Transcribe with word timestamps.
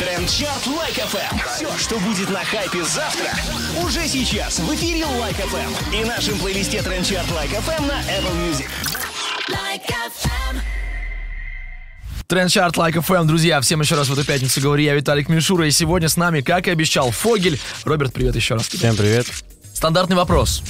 Trend 0.00 0.33
Chart 0.33 0.66
Like 0.66 0.94
FM. 0.94 1.38
Все, 1.54 1.76
что 1.76 1.98
будет 1.98 2.30
на 2.30 2.42
хайпе 2.42 2.82
завтра, 2.84 3.28
уже 3.84 4.08
сейчас 4.08 4.58
в 4.58 4.74
эфире 4.74 5.04
Like 5.04 5.36
FM 5.36 5.94
и 5.94 6.04
нашем 6.06 6.38
плейлисте 6.38 6.80
Trend 6.80 7.05
Chart 7.05 7.30
Like 7.32 7.50
FM 7.50 7.86
на 7.86 8.00
Apple 8.04 8.34
Music. 8.48 8.66
Like 9.50 9.86
FM. 9.86 10.60
Trend 12.28 12.53
Chart 12.53 12.78
Like 12.78 12.96
like 12.96 13.04
FM, 13.04 13.24
друзья, 13.24 13.60
всем 13.60 13.82
еще 13.82 13.94
раз 13.94 14.08
в 14.08 14.14
эту 14.14 14.24
пятницу 14.24 14.58
говорю 14.62 14.82
я, 14.82 14.94
Виталик 14.94 15.28
Мишура, 15.28 15.66
и 15.66 15.70
сегодня 15.70 16.08
с 16.08 16.16
нами, 16.16 16.40
как 16.40 16.66
и 16.66 16.70
обещал, 16.70 17.10
Фогель. 17.10 17.60
Роберт, 17.84 18.14
привет 18.14 18.34
еще 18.34 18.54
раз. 18.54 18.68
Всем 18.68 18.96
привет. 18.96 19.26
Стандартный 19.74 20.16
вопрос. 20.16 20.62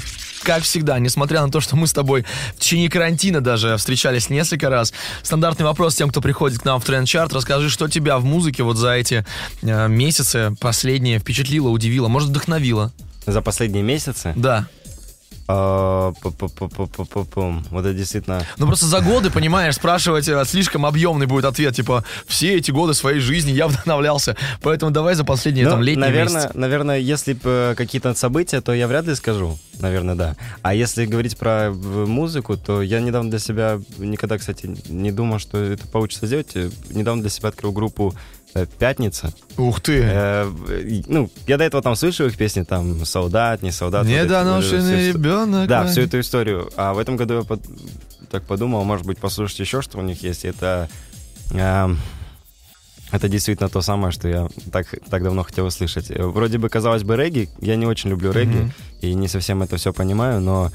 Как 0.50 0.64
всегда, 0.64 0.98
несмотря 0.98 1.42
на 1.42 1.48
то, 1.48 1.60
что 1.60 1.76
мы 1.76 1.86
с 1.86 1.92
тобой 1.92 2.24
в 2.56 2.58
течение 2.58 2.90
карантина 2.90 3.40
даже 3.40 3.76
встречались 3.76 4.30
несколько 4.30 4.68
раз, 4.68 4.92
стандартный 5.22 5.64
вопрос 5.64 5.94
тем, 5.94 6.10
кто 6.10 6.20
приходит 6.20 6.58
к 6.58 6.64
нам 6.64 6.80
в 6.80 6.84
тренд-чарт, 6.84 7.32
расскажи, 7.32 7.70
что 7.70 7.86
тебя 7.86 8.18
в 8.18 8.24
музыке 8.24 8.64
вот 8.64 8.76
за 8.76 8.90
эти 8.94 9.24
э, 9.62 9.86
месяцы 9.86 10.52
последние 10.58 11.20
впечатлило, 11.20 11.68
удивило, 11.68 12.08
может, 12.08 12.30
вдохновило? 12.30 12.90
За 13.26 13.42
последние 13.42 13.84
месяцы? 13.84 14.32
Да. 14.34 14.66
А. 15.52 16.12
Вот 16.22 17.80
это 17.80 17.94
действительно... 17.94 18.46
Ну 18.56 18.66
просто 18.66 18.86
за 18.86 19.00
годы, 19.00 19.30
понимаешь, 19.30 19.74
спрашивать 19.74 20.28
э, 20.28 20.44
слишком 20.44 20.86
объемный 20.86 21.26
будет 21.26 21.44
ответ, 21.44 21.74
типа, 21.74 22.04
все 22.26 22.56
эти 22.56 22.70
годы 22.70 22.94
своей 22.94 23.18
жизни 23.18 23.50
я 23.50 23.66
вдохновлялся, 23.66 24.36
поэтому 24.62 24.92
давай 24.92 25.14
за 25.14 25.24
последние 25.24 25.64
Ну, 25.64 25.72
там 25.72 25.82
летние 25.82 26.06
наверное, 26.06 26.42
месяцы. 26.42 26.58
наверное, 26.58 26.98
если 26.98 27.36
э, 27.42 27.74
какие-то 27.76 28.14
события, 28.14 28.60
то 28.60 28.72
я 28.72 28.86
вряд 28.86 29.06
ли 29.06 29.14
скажу. 29.14 29.58
Наверное, 29.80 30.14
да. 30.14 30.36
А 30.62 30.74
если 30.74 31.06
говорить 31.06 31.36
про 31.36 31.68
э, 31.68 31.72
музыку, 31.72 32.56
то 32.56 32.82
я 32.82 33.00
недавно 33.00 33.30
для 33.30 33.38
себя 33.38 33.80
никогда, 33.98 34.38
кстати, 34.38 34.70
не 34.88 35.10
думал, 35.10 35.38
что 35.38 35.58
это 35.58 35.86
получится 35.88 36.26
сделать. 36.26 36.54
Недавно 36.90 37.22
для 37.22 37.30
себя 37.30 37.48
открыл 37.48 37.72
группу 37.72 38.14
«Пятница». 38.78 39.32
Ух 39.56 39.80
ты! 39.80 40.00
Э, 40.02 40.50
ну, 41.06 41.30
я 41.46 41.56
до 41.56 41.64
этого 41.64 41.82
там 41.82 41.94
слышал 41.96 42.26
их 42.26 42.36
песни, 42.36 42.62
там 42.64 43.04
«Солдат», 43.04 43.62
«Не 43.62 43.70
солдат». 43.70 44.06
Недоношенный 44.06 45.12
вот 45.12 45.16
ребенок. 45.16 45.68
Да, 45.68 45.86
всю 45.86 46.00
эту 46.02 46.18
историю. 46.20 46.70
А 46.76 46.92
в 46.92 46.98
этом 46.98 47.16
году 47.16 47.34
я 47.34 47.42
под- 47.42 47.62
так 48.30 48.44
подумал, 48.44 48.84
может 48.84 49.06
быть, 49.06 49.18
послушать 49.18 49.60
еще, 49.60 49.82
что 49.82 49.98
у 49.98 50.02
них 50.02 50.22
есть. 50.22 50.44
Это, 50.44 50.88
эм, 51.52 51.98
это 53.12 53.28
действительно 53.28 53.68
то 53.68 53.80
самое, 53.82 54.12
что 54.12 54.28
я 54.28 54.48
так, 54.72 54.86
так 55.10 55.22
давно 55.22 55.42
хотел 55.42 55.66
услышать. 55.66 56.10
Э, 56.10 56.24
Вроде 56.26 56.58
бы, 56.58 56.68
казалось 56.68 57.02
бы, 57.02 57.16
регги. 57.16 57.48
Я 57.60 57.76
не 57.76 57.86
очень 57.86 58.10
люблю 58.10 58.30
регги 58.32 58.56
Мгм. 58.56 58.72
и 59.00 59.14
не 59.14 59.28
совсем 59.28 59.62
это 59.62 59.76
все 59.76 59.92
понимаю, 59.92 60.40
но 60.40 60.66
э, 60.66 60.70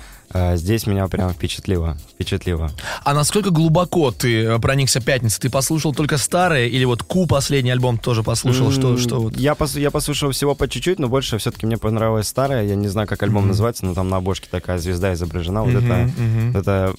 здесь 0.56 0.88
меня 0.88 1.08
прям 1.08 1.32
впечатлило. 1.34 1.98
Впечатлило. 2.14 2.72
А 3.04 3.14
насколько 3.14 3.50
глубоко 3.52 4.12
ты 4.12 4.44
э, 4.44 4.60
проникся 4.60 5.00
пятницей? 5.02 5.40
Ты 5.42 5.50
послушал 5.50 5.94
только 5.94 6.18
старые 6.18 6.70
или 6.70 6.84
вот 6.86 7.04
Ку 7.04 7.28
последний 7.28 7.72
альбом 7.72 7.98
тоже 7.98 8.24
послушал? 8.24 8.72
Что, 8.72 8.92
М, 8.92 8.98
что 8.98 9.20
вот? 9.22 9.38
Я, 9.38 9.54
пос- 9.54 9.80
я 9.80 9.92
послушал 9.92 10.32
всего 10.32 10.56
по 10.56 10.68
чуть-чуть, 10.68 11.00
но 11.00 11.08
больше 11.08 11.38
все-таки 11.38 11.66
мне 11.66 11.78
понравилось 11.78 12.28
старое. 12.28 12.64
Я 12.66 12.76
не 12.76 12.88
знаю, 12.88 13.08
как 13.08 13.22
альбом 13.24 13.44
Мгм. 13.44 13.50
называется, 13.50 13.86
но 13.86 13.94
там 13.94 14.10
на 14.10 14.18
обложке 14.18 14.48
такая 14.50 14.78
звезда 14.80 15.14
изображена. 15.14 15.64
Вот 15.64 15.74
Мгм, 15.74 15.86
это, 15.86 16.12
мгм. 16.22 16.58
это, 16.58 16.94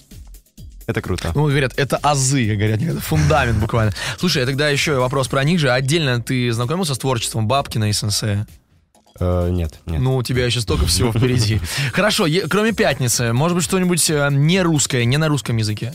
это 0.87 1.03
круто. 1.03 1.33
Ну, 1.35 1.45
говорят, 1.49 1.73
это 1.77 1.97
азы, 1.97 2.55
говорят, 2.55 2.81
это 2.81 3.01
фундамент 3.01 3.59
буквально. 3.59 3.93
Слушай, 4.19 4.45
а 4.45 4.47
тогда 4.47 4.69
еще 4.69 4.99
вопрос 4.99 5.29
про 5.29 5.43
них 5.45 5.59
же. 5.59 5.71
Отдельно 5.71 6.23
ты 6.23 6.53
знакомился 6.53 6.95
с 6.95 6.99
творчеством 6.99 7.49
Бабкина 7.49 7.89
и 7.91 7.93
Сенсея? 7.93 8.47
Э, 9.19 9.49
нет, 9.51 9.81
нет. 9.87 10.01
Ну, 10.01 10.17
у 10.17 10.23
тебя 10.23 10.45
еще 10.47 10.61
столько 10.61 10.87
всего 10.87 11.13
впереди. 11.13 11.61
Хорошо, 11.93 12.27
кроме 12.49 12.73
пятницы, 12.73 13.33
может 13.33 13.57
быть, 13.57 13.65
что-нибудь 13.65 14.09
э, 14.11 14.29
не 14.31 14.63
русское, 14.63 15.05
не 15.05 15.17
на 15.17 15.29
русском 15.29 15.57
языке? 15.57 15.95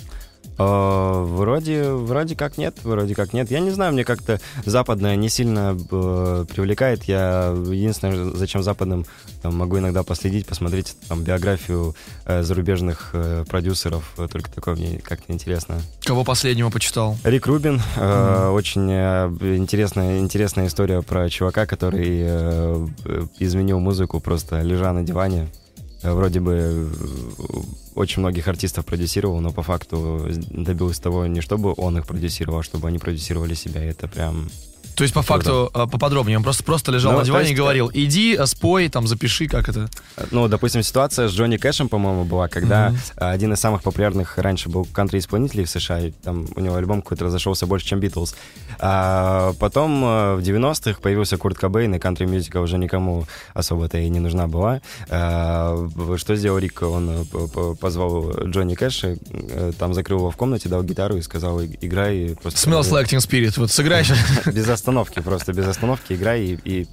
Э, 0.58 1.22
Вроде, 1.24 1.92
вроде 1.92 2.36
как 2.36 2.58
нет, 2.58 2.76
вроде 2.84 3.16
как 3.16 3.34
нет. 3.34 3.50
Я 3.52 3.60
не 3.60 3.72
знаю, 3.72 3.94
мне 3.94 4.04
как-то 4.04 4.40
западное 4.66 5.16
не 5.16 5.30
сильно 5.30 5.78
э, 5.92 6.46
привлекает. 6.50 7.04
Я 7.06 7.54
единственное, 7.68 8.32
зачем 8.36 8.64
западным 8.64 9.06
там, 9.42 9.56
могу 9.56 9.78
иногда 9.80 10.04
последить, 10.04 10.46
посмотреть 10.46 10.96
там 11.08 11.24
биографию 11.24 11.96
э, 12.26 12.44
зарубежных 12.44 13.10
э, 13.14 13.46
продюсеров. 13.48 14.14
Только 14.32 14.52
такое 14.52 14.76
мне 14.76 15.00
как-то 15.00 15.34
интересно. 15.34 15.82
Кого 16.04 16.24
последнего 16.24 16.70
почитал? 16.70 17.18
Рик 17.24 17.48
Рубин. 17.48 17.82
э, 17.98 18.50
Очень 18.50 18.90
э, 18.92 19.28
интересная, 19.58 20.20
интересная 20.20 20.68
история 20.68 21.02
про 21.02 21.30
чувака, 21.30 21.66
который 21.66 22.22
э, 22.24 22.88
э, 23.06 23.26
изменил 23.40 23.80
музыку, 23.80 24.20
просто 24.20 24.62
лежа 24.62 24.92
на 24.94 25.04
диване. 25.04 25.48
Вроде 26.04 26.40
бы 26.40 26.54
э, 26.54 26.90
очень 27.96 28.22
многих 28.22 28.48
артистов 28.48 28.86
продюсировал, 28.86 29.40
но 29.40 29.52
по 29.52 29.62
факту 29.62 30.28
добился 30.50 31.02
того, 31.02 31.28
не 31.28 31.42
чтобы 31.42 31.74
он 31.78 31.98
их 31.98 32.08
продюсировал, 32.08 32.60
а 32.60 32.64
чтобы 32.64 32.88
они 32.88 32.98
продюсировали 32.98 33.54
себя. 33.54 33.84
И 33.84 33.90
это 33.90 34.08
прям... 34.08 34.50
То 34.96 35.04
есть, 35.04 35.14
по 35.14 35.22
факту, 35.22 35.70
э, 35.74 35.88
поподробнее, 35.92 36.38
он 36.38 36.44
просто, 36.44 36.64
просто 36.64 36.92
лежал 36.92 37.14
Ну, 37.14 37.20
на 37.20 37.26
диване 37.26 37.46
и 37.46 37.50
есть, 37.50 37.58
говорил, 37.58 37.90
иди, 37.94 38.36
э, 38.38 38.46
спой, 38.46 38.90
там, 38.90 39.08
запиши, 39.08 39.48
как 39.48 39.70
это. 39.70 39.90
Ну, 40.32 40.48
допустим, 40.48 40.84
ситуация 40.84 41.28
с 41.28 41.32
Джонни 41.32 41.58
Кэшем, 41.58 41.90
по-моему, 41.90 42.24
была, 42.26 42.48
когда 42.48 42.94
э, 43.18 43.26
один 43.26 43.54
из 43.54 43.60
самых 43.60 43.84
популярных 43.84 44.38
раньше 44.38 44.70
был 44.70 44.86
кантри-исполнителей 44.86 45.66
в 45.66 45.70
США, 45.70 46.00
и 46.00 46.12
там 46.12 46.48
у 46.56 46.60
него 46.60 46.76
альбом 46.76 47.02
какой-то 47.02 47.26
разошелся 47.26 47.66
больше, 47.66 47.88
чем 47.88 48.00
Битлз. 48.00 48.36
А 48.80 49.54
потом 49.60 50.04
э, 50.04 50.36
в 50.36 50.40
90-х 50.40 51.00
появился 51.02 51.38
Курт 51.38 51.58
Кобейн, 51.58 51.96
и 51.96 52.00
кантри-мюзика 52.00 52.58
уже 52.58 52.78
никому 52.78 53.26
особо-то 53.54 53.98
и 53.98 54.10
не 54.10 54.20
нужна 54.20 54.48
была. 54.48 54.82
А, 55.10 55.88
что 56.18 56.36
сделал 56.36 56.58
Рик? 56.58 56.82
Он 56.82 57.26
э, 57.32 57.76
позвал 57.80 58.32
Джонни 58.46 58.76
Кэша, 58.76 59.18
э, 59.30 59.72
там 59.78 59.94
закрыл 59.94 60.20
его 60.20 60.32
в 60.32 60.38
комнате, 60.38 60.70
дал 60.70 60.84
гитару 60.84 61.18
и 61.18 61.22
сказал, 61.22 61.60
«И- 61.62 61.78
играй. 61.82 62.18
и 62.18 62.36
Просто 62.36 62.70
Smells 62.70 62.92
like 62.92 63.06
Teen 63.06 63.20
Spirit. 63.20 63.54
Вот 63.58 63.72
сыграй 63.72 64.04
сейчас. 64.04 64.18
без 64.54 64.68
остановки, 64.82 65.22
просто 65.22 65.54
без 65.54 65.68
остановки 65.68 66.14
играй 66.14 66.42
и, 66.42 66.60
и- 66.66 66.88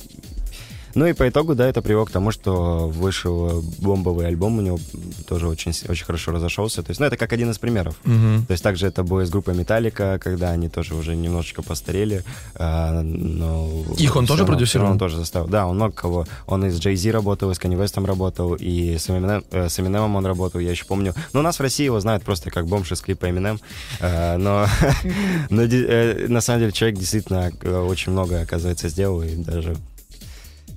Ну 0.95 1.07
и 1.07 1.13
по 1.13 1.29
итогу, 1.29 1.55
да, 1.55 1.69
это 1.69 1.83
привело 1.83 2.05
к 2.05 2.11
тому, 2.11 2.31
что 2.31 2.89
вышел 2.89 3.63
бомбовый 3.79 4.27
альбом, 4.27 4.59
у 4.59 4.63
него 4.63 4.79
тоже 5.27 5.47
очень, 5.49 5.73
очень 5.89 6.05
хорошо 6.05 6.33
разошелся. 6.33 6.83
То 6.83 6.91
есть, 6.91 7.01
ну, 7.01 7.07
это 7.07 7.17
как 7.17 7.33
один 7.33 7.51
из 7.51 7.59
примеров. 7.59 7.97
Мгм. 8.05 8.47
То 8.47 8.53
есть 8.53 8.63
также 8.63 8.87
это 8.87 9.03
было 9.03 9.25
с 9.25 9.31
группой 9.31 9.55
Металлика, 9.55 10.19
когда 10.23 10.51
они 10.51 10.69
тоже 10.69 10.95
уже 10.95 11.15
немножечко 11.17 11.63
постарели. 11.63 12.25
а, 12.55 13.03
но 13.03 13.69
Их 13.97 14.17
он 14.17 14.27
тоже 14.27 14.41
равно- 14.41 14.55
продюсировал? 14.55 14.91
Он 14.93 14.99
тоже 14.99 15.17
заставил. 15.17 15.47
Да, 15.49 15.67
он 15.67 15.77
много 15.77 15.93
кого. 15.95 16.27
Он 16.47 16.65
и 16.65 16.71
с 16.71 16.79
Джей 16.79 16.97
Зи 16.97 17.11
работал, 17.11 17.51
и 17.51 17.55
с 17.55 17.59
Kanye 17.59 17.77
West'ом 17.83 18.07
работал, 18.07 18.55
и 18.55 18.97
с 18.97 19.09
Eminem, 19.09 19.45
э, 19.51 19.69
с 19.69 19.79
Eminem 19.79 20.15
он 20.17 20.27
работал, 20.27 20.61
я 20.61 20.71
еще 20.71 20.85
помню. 20.85 21.15
Но 21.33 21.41
у 21.41 21.43
нас 21.43 21.59
в 21.59 21.63
России 21.63 21.85
его 21.85 22.01
знают 22.01 22.23
просто 22.25 22.51
как 22.51 22.67
бомж 22.67 22.93
из 22.93 23.01
клипа 23.01 23.27
Eminem. 23.27 23.61
А, 24.01 24.37
но 24.39 24.67
э, 25.51 26.27
на 26.29 26.41
самом 26.41 26.61
деле 26.61 26.73
человек 26.73 26.99
действительно 26.99 27.51
э, 27.63 27.77
очень 27.79 28.13
много, 28.13 28.41
оказывается, 28.41 28.89
сделал, 28.89 29.23
и 29.23 29.35
даже 29.37 29.77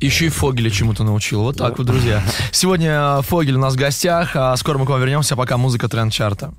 Еще 0.02 0.26
и 0.26 0.30
Фогеля 0.30 0.72
чему-то 0.72 1.04
научил. 1.04 1.44
Вот 1.44 1.58
так 1.58 1.78
вот, 1.78 1.86
друзья. 1.86 2.24
Сегодня 2.52 3.20
э, 3.20 3.22
Фогель 3.22 3.54
у 3.56 3.60
нас 3.60 3.76
в 3.76 3.78
гостях, 3.78 4.32
а 4.36 4.58
скоро 4.58 4.80
мы 4.80 4.88
к 4.88 4.90
вам 4.90 5.00
вернемся, 5.00 5.36
пока 5.36 5.58
музыка 5.58 5.88
тренд-чарта. 5.88 6.54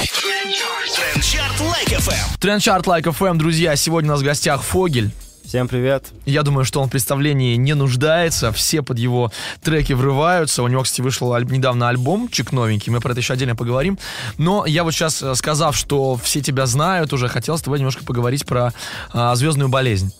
Trend 0.00 0.80
Chart 0.80 1.60
Like 1.60 1.88
FM. 1.88 2.38
Trend 2.40 2.63
Chart 2.63 2.86
Like 2.86 3.02
FM, 3.04 3.36
друзья, 3.36 3.76
сегодня 3.76 4.10
у 4.10 4.14
нас 4.14 4.22
в 4.22 4.24
гостях 4.24 4.62
Фогель. 4.62 5.10
Всем 5.44 5.68
привет. 5.68 6.06
Я 6.24 6.42
думаю, 6.42 6.64
что 6.64 6.80
он 6.80 6.88
в 6.88 6.90
представлении 6.90 7.54
не 7.56 7.74
нуждается, 7.74 8.50
все 8.52 8.82
под 8.82 8.98
его 8.98 9.30
треки 9.62 9.92
врываются. 9.92 10.62
У 10.62 10.68
него, 10.68 10.82
кстати, 10.82 11.02
вышел 11.02 11.32
аль- 11.34 11.44
недавно 11.44 11.88
альбомчик 11.88 12.52
новенький, 12.52 12.90
мы 12.90 13.00
про 13.00 13.12
это 13.12 13.20
еще 13.20 13.34
отдельно 13.34 13.54
поговорим. 13.54 13.98
Но 14.38 14.66
я 14.66 14.82
вот 14.82 14.92
сейчас, 14.92 15.22
э, 15.22 15.34
сказав, 15.34 15.76
что 15.76 16.16
все 16.16 16.40
тебя 16.40 16.66
знают, 16.66 17.12
уже 17.12 17.28
хотел 17.28 17.58
с 17.58 17.62
тобой 17.62 17.78
немножко 17.78 18.02
поговорить 18.02 18.44
про 18.46 18.72
а, 19.12 19.36
звездную 19.36 19.68
болезнь. 19.68 20.12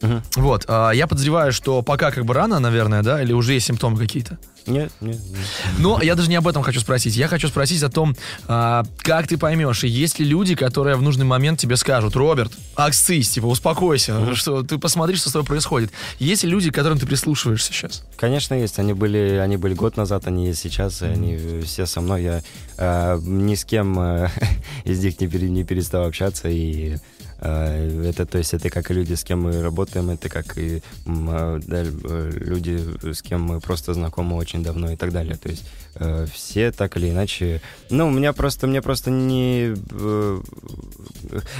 Мгм. 0.00 0.22
Вот, 0.36 0.64
а, 0.68 0.90
я 0.90 1.06
подозреваю, 1.06 1.52
что 1.52 1.82
пока 1.82 2.10
как 2.10 2.24
бы 2.24 2.34
рано, 2.34 2.58
наверное, 2.60 3.02
да, 3.02 3.22
или 3.22 3.32
уже 3.32 3.54
есть 3.54 3.66
симптомы 3.66 3.98
какие-то. 3.98 4.38
Нет, 4.66 4.92
нет, 5.00 5.16
нет. 5.30 5.46
Но 5.78 6.00
я 6.02 6.14
даже 6.14 6.28
не 6.28 6.36
об 6.36 6.46
этом 6.46 6.62
хочу 6.62 6.80
спросить. 6.80 7.16
Я 7.16 7.26
хочу 7.26 7.48
спросить 7.48 7.82
о 7.82 7.88
том, 7.88 8.14
а, 8.46 8.84
как 8.98 9.26
ты 9.26 9.38
поймешь, 9.38 9.82
и 9.84 9.88
есть 9.88 10.18
ли 10.18 10.26
люди, 10.26 10.54
которые 10.54 10.96
в 10.96 11.02
нужный 11.02 11.24
момент 11.24 11.58
тебе 11.58 11.76
скажут, 11.76 12.14
Роберт, 12.16 12.52
аксись, 12.76 13.30
типа, 13.30 13.46
успокойся, 13.46 14.34
что 14.34 14.62
ты 14.62 14.78
посмотри, 14.78 15.16
что 15.16 15.30
с 15.30 15.32
тобой 15.32 15.46
происходит. 15.46 15.90
Есть 16.18 16.44
ли 16.44 16.50
люди, 16.50 16.70
к 16.70 16.74
которым 16.74 16.98
ты 16.98 17.06
прислушиваешься 17.06 17.72
сейчас? 17.72 18.04
Конечно, 18.16 18.54
есть. 18.54 18.78
Они 18.78 18.92
были, 18.92 19.40
они 19.42 19.56
были 19.56 19.74
год 19.74 19.96
назад, 19.96 20.26
они 20.26 20.46
есть 20.46 20.60
сейчас, 20.60 21.02
и 21.02 21.06
они 21.06 21.62
все 21.64 21.86
со 21.86 22.00
мной. 22.00 22.22
Я 22.22 22.42
э, 22.76 23.18
ни 23.22 23.54
с 23.54 23.64
кем 23.64 23.98
э, 23.98 24.28
из 24.84 25.02
них 25.02 25.20
не, 25.20 25.28
пере- 25.28 25.48
не 25.48 25.64
перестал 25.64 26.04
общаться, 26.06 26.48
и 26.48 26.96
это, 27.40 28.26
то 28.26 28.38
есть, 28.38 28.54
это 28.54 28.68
как 28.70 28.90
и 28.90 28.94
люди, 28.94 29.14
с 29.14 29.22
кем 29.22 29.42
мы 29.42 29.62
работаем, 29.62 30.10
это 30.10 30.28
как 30.28 30.58
и 30.58 30.82
э, 31.06 31.60
да, 31.66 31.82
э, 31.84 32.30
люди, 32.34 32.80
с 33.12 33.22
кем 33.22 33.42
мы 33.42 33.60
просто 33.60 33.94
знакомы 33.94 34.36
очень 34.36 34.62
давно 34.62 34.90
и 34.90 34.96
так 34.96 35.12
далее. 35.12 35.36
То 35.36 35.48
есть 35.48 35.64
э, 35.94 36.26
все 36.32 36.72
так 36.72 36.96
или 36.96 37.10
иначе. 37.10 37.60
Ну, 37.90 38.08
у 38.08 38.10
меня 38.10 38.32
просто, 38.32 38.66
мне 38.66 38.82
просто 38.82 39.10
не 39.10 39.74
э, 39.90 40.40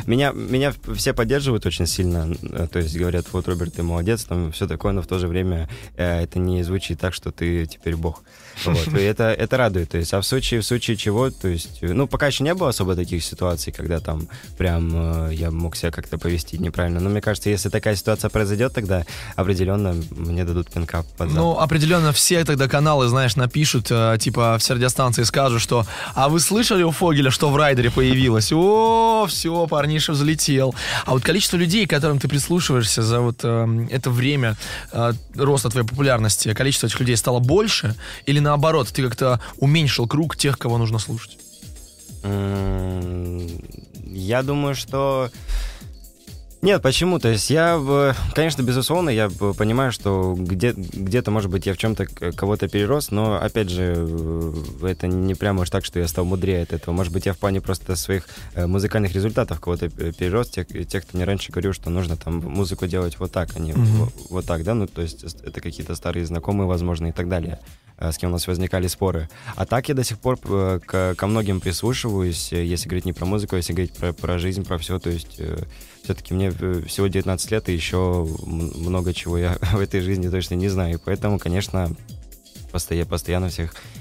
меня, 0.07 0.33
меня 0.33 0.75
все 0.95 1.15
поддерживают 1.15 1.65
очень 1.67 1.87
сильно, 1.87 2.35
то 2.69 2.79
есть 2.79 2.97
говорят, 2.97 3.27
вот, 3.33 3.47
Роберт, 3.47 3.75
ты 3.75 3.83
молодец, 3.83 4.25
там 4.25 4.51
все 4.53 4.67
такое, 4.67 4.93
но 4.93 5.03
в 5.03 5.07
то 5.07 5.19
же 5.19 5.29
время 5.29 5.69
это 5.97 6.39
не 6.39 6.63
звучит 6.63 7.01
так, 7.01 7.15
что 7.15 7.31
ты 7.31 7.67
теперь 7.67 7.97
бог. 7.97 8.23
Вот, 8.65 8.89
и 8.89 9.03
это, 9.03 9.25
это 9.25 9.57
радует, 9.57 9.91
то 9.91 9.99
есть, 9.99 10.13
а 10.15 10.21
в 10.21 10.27
случае, 10.27 10.61
в 10.61 10.65
случае 10.65 10.97
чего, 10.97 11.31
то 11.31 11.49
есть, 11.49 11.83
ну, 11.83 12.07
пока 12.07 12.27
еще 12.27 12.45
не 12.45 12.55
было 12.55 12.71
особо 12.71 12.95
таких 12.95 13.25
ситуаций, 13.25 13.73
когда 13.73 14.01
там 14.01 14.29
прям 14.57 15.29
э, 15.29 15.35
я 15.35 15.51
мог 15.51 15.77
себя 15.77 15.91
как-то 15.91 16.19
повести 16.19 16.59
неправильно. 16.59 17.01
Но 17.01 17.11
мне 17.11 17.21
кажется, 17.21 17.51
если 17.51 17.69
такая 17.69 17.97
ситуация 17.97 18.31
произойдет, 18.31 18.75
тогда 18.75 19.05
определенно 19.37 19.95
мне 20.11 20.45
дадут 20.45 20.71
пинка 20.71 21.05
под 21.17 21.29
зад. 21.29 21.37
Ну, 21.37 21.59
определенно 21.59 22.13
все 22.13 22.45
тогда 22.45 22.69
каналы, 22.69 23.09
знаешь, 23.09 23.37
напишут, 23.37 23.89
э, 23.91 24.17
типа, 24.21 24.57
все 24.59 24.75
радиостанции 24.75 25.23
скажут, 25.23 25.61
что 25.61 25.87
«А 26.15 26.29
вы 26.29 26.41
слышали 26.41 26.83
у 26.83 26.91
Фогеля, 26.91 27.31
что 27.31 27.51
в 27.51 27.57
райдере 27.57 27.91
появилось?» 27.91 28.53
О, 28.53 29.27
все, 29.29 29.67
парниша 29.67 30.13
взлетел. 30.13 30.75
А 31.05 31.13
вот 31.13 31.23
количество 31.23 31.57
людей, 31.57 31.87
которым 31.87 32.19
ты 32.19 32.29
прислушиваешься 32.29 33.03
за 33.03 33.21
вот 33.21 33.41
э, 33.43 33.87
это 33.91 34.11
время 34.11 34.57
э, 34.93 35.13
роста 35.35 35.71
твоей 35.71 35.87
популярности, 35.87 36.53
количество 36.55 36.87
этих 36.87 37.01
людей 37.01 37.17
стало 37.17 37.39
больше? 37.39 37.95
Или 38.27 38.41
наоборот, 38.49 38.89
ты 38.89 39.03
как-то 39.03 39.41
уменьшил 39.59 40.07
круг 40.09 40.37
тех, 40.37 40.59
кого 40.59 40.79
нужно 40.79 40.99
слушать? 40.99 41.39
Я 44.05 44.43
думаю, 44.43 44.75
что... 44.75 45.31
Нет, 46.61 46.83
почему? 46.83 47.21
То 47.21 47.29
есть 47.29 47.51
я, 47.51 47.81
конечно, 48.35 48.63
безусловно, 48.63 49.11
я 49.11 49.31
понимаю, 49.57 49.93
что 49.93 50.35
где- 50.37 50.73
где-то, 50.73 51.31
может 51.31 51.51
быть, 51.53 51.67
я 51.67 51.73
в 51.75 51.79
чем-то 51.79 52.07
кого-то 52.33 52.67
перерос, 52.67 53.13
но, 53.13 53.37
опять 53.41 53.71
же, 53.71 53.95
э, 53.97 54.53
это 54.89 55.07
не 55.07 55.37
прямо 55.37 55.63
уж 55.63 55.71
так, 55.71 55.85
что 55.85 56.01
я 56.01 56.09
стал 56.09 56.25
мудрее 56.25 56.63
от 56.65 56.73
этого. 56.73 56.93
Может 56.93 57.13
быть, 57.13 57.27
я 57.27 57.33
в 57.33 57.39
плане 57.39 57.61
просто 57.61 57.95
своих 57.95 58.27
э, 58.55 58.67
музыкальных 58.67 59.13
результатов 59.13 59.61
кого-то 59.61 59.87
э, 59.87 60.13
перерос, 60.13 60.51
тех, 60.51 60.67
тех, 60.89 61.05
кто 61.07 61.17
мне 61.17 61.25
раньше 61.25 61.53
говорил, 61.53 61.73
что 61.73 61.91
нужно 61.91 62.17
там 62.17 62.39
музыку 62.41 62.89
делать 62.89 63.21
вот 63.21 63.31
так, 63.31 63.51
а 63.55 63.61
не 63.61 63.73
Мгм. 63.73 63.85
во- 64.01 64.13
вот 64.31 64.45
так, 64.45 64.65
да, 64.65 64.75
ну, 64.75 64.89
то 64.89 65.01
есть 65.03 65.23
это 65.45 65.61
какие-то 65.61 65.95
старые 65.95 66.27
знакомые, 66.27 66.67
возможно, 66.67 67.07
и 67.07 67.13
так 67.13 67.29
далее 67.29 67.61
с 68.01 68.19
кем 68.19 68.31
у 68.31 68.33
нас 68.33 68.47
возникали 68.47 68.87
споры. 68.87 69.29
А 69.57 69.67
так 69.67 69.89
я 69.89 69.95
до 69.95 70.05
сих 70.05 70.19
пор 70.19 70.39
э, 70.45 70.81
к- 70.85 71.15
ко 71.17 71.27
многим 71.27 71.61
прислушиваюсь, 71.61 72.53
э, 72.53 72.65
если 72.65 72.89
говорить 72.89 73.05
не 73.07 73.13
про 73.13 73.27
музыку, 73.27 73.55
а 73.55 73.59
если 73.59 73.73
говорить 73.73 73.95
про, 73.95 74.13
про 74.13 74.39
жизнь, 74.39 74.65
про 74.65 74.79
все. 74.79 74.99
То 74.99 75.11
есть 75.11 75.41
все-таки 76.05 76.33
мне 76.35 76.53
э, 76.59 76.83
всего 76.87 77.07
19 77.09 77.51
лет, 77.51 77.69
и 77.69 77.73
еще 77.75 78.27
много 78.47 79.13
чего 79.13 79.37
я 79.39 79.59
в 79.73 79.81
этой 79.81 80.01
жизни 80.01 80.29
точно 80.29 80.55
не 80.55 80.69
знаю. 80.69 80.95
И 80.95 80.99
поэтому, 81.05 81.39
конечно, 81.39 81.91
постоя- 82.73 83.05
постоянно 83.05 83.49
всех 83.49 83.75
э, 83.75 83.98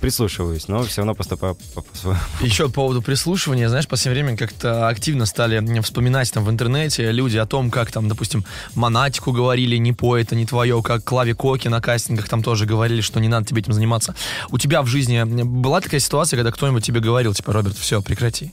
прислушиваюсь, 0.00 0.68
но 0.68 0.82
все 0.84 1.02
равно 1.02 1.14
поступаю 1.14 1.56
по- 1.74 1.82
по-своему. 1.82 2.20
Еще 2.40 2.66
по 2.68 2.72
поводу 2.74 3.02
прислушивания, 3.02 3.68
знаешь, 3.68 3.86
в 3.86 3.88
последнее 3.88 4.24
время 4.24 4.36
как-то 4.38 4.88
активно 4.88 5.26
стали 5.26 5.80
вспоминать 5.82 6.32
там 6.32 6.44
в 6.44 6.50
интернете 6.50 7.10
люди 7.12 7.36
о 7.36 7.46
том, 7.46 7.70
как 7.70 7.90
там, 7.92 8.08
допустим, 8.08 8.44
Монатику 8.74 9.32
говорили, 9.32 9.76
не 9.76 9.92
по 9.92 10.16
это, 10.16 10.34
не 10.34 10.46
твое, 10.46 10.82
как 10.82 11.04
Клаве 11.04 11.34
Коки 11.34 11.68
на 11.68 11.80
кастингах 11.80 12.28
там 12.28 12.42
тоже 12.42 12.66
говорили, 12.66 13.00
что 13.00 13.20
не 13.20 13.28
надо 13.28 13.46
тебе 13.46 13.60
этим 13.60 13.72
заниматься. 13.72 14.14
У 14.50 14.58
тебя 14.58 14.82
в 14.82 14.86
жизни 14.86 15.22
была 15.44 15.80
такая 15.80 16.00
ситуация, 16.00 16.36
когда 16.36 16.50
кто-нибудь 16.52 16.84
тебе 16.84 17.00
говорил, 17.00 17.34
типа, 17.34 17.52
Роберт, 17.52 17.76
все, 17.76 18.02
прекрати. 18.02 18.52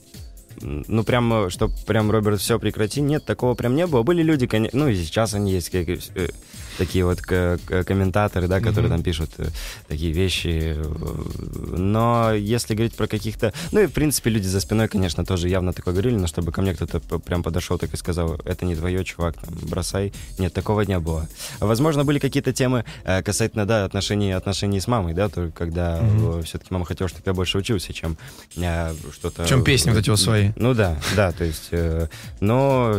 Ну, 0.62 1.04
прям, 1.04 1.46
э, 1.46 1.50
что 1.50 1.70
прям, 1.88 2.12
Роберт, 2.12 2.42
все, 2.42 2.60
прекрати. 2.60 3.00
Нет, 3.00 3.24
такого 3.26 3.54
прям 3.54 3.76
не 3.76 3.88
было. 3.88 4.04
Были 4.04 4.24
люди, 4.24 4.46
коне- 4.46 4.70
ну, 4.74 4.90
и 4.90 4.96
сейчас 4.96 5.34
они 5.34 5.54
есть, 5.54 5.70
как, 5.70 5.88
э, 5.88 5.98
такие 6.80 7.06
вот 7.06 7.22
комментаторы, 7.22 8.48
да, 8.48 8.60
которые 8.60 8.88
Мгм. 8.88 8.96
там 8.98 9.04
пишут 9.04 9.30
э, 9.38 9.48
такие 9.88 10.12
вещи. 10.14 10.76
Но 11.78 12.32
если 12.34 12.74
говорить 12.74 12.96
про 12.96 13.08
каких-то... 13.08 13.54
Ну, 13.72 13.82
и, 13.82 13.86
в 13.88 13.92
принципе, 13.92 14.30
люди 14.32 14.48
за 14.48 14.60
спиной, 14.62 14.88
конечно, 14.88 15.26
тоже 15.26 15.50
явно 15.50 15.74
такое 15.74 15.94
говорили, 15.94 16.16
но 16.16 16.28
чтобы 16.28 16.52
ко 16.52 16.62
мне 16.62 16.74
кто-то 16.74 17.00
прям 17.20 17.44
подошел 17.44 17.78
так 17.78 17.94
и 17.94 17.98
сказал, 17.98 18.40
это 18.46 18.66
не 18.66 18.76
твое, 18.76 19.04
чувак, 19.04 19.36
там, 19.36 19.54
бросай. 19.70 20.14
Нет, 20.40 20.54
такого 20.54 20.82
не 20.82 20.98
было. 21.00 21.28
Возможно, 21.60 22.04
были 22.06 22.18
какие-то 22.20 22.54
темы 22.54 22.86
э, 23.04 23.22
касательно, 23.22 23.66
да, 23.66 23.86
отношений, 23.86 24.32
отношений 24.32 24.80
с 24.80 24.88
мамой, 24.88 25.14
да, 25.14 25.30
то, 25.30 25.52
когда 25.54 26.00
Мгм. 26.02 26.44
все-таки 26.44 26.74
мама 26.74 26.86
хотела, 26.86 27.10
чтобы 27.10 27.24
я 27.26 27.34
больше 27.34 27.58
учился, 27.58 27.94
чем 27.94 28.18
э, 28.58 28.94
что-то... 29.12 29.46
Чем 29.46 29.64
песни 29.64 29.92
вот 29.92 30.00
эти 30.00 30.10
вот 30.10 30.20
свои. 30.20 30.52
Ну 30.56 30.74
да, 30.74 30.98
да, 31.16 31.32
то 31.34 31.44
есть, 31.44 31.72
но 32.40 32.94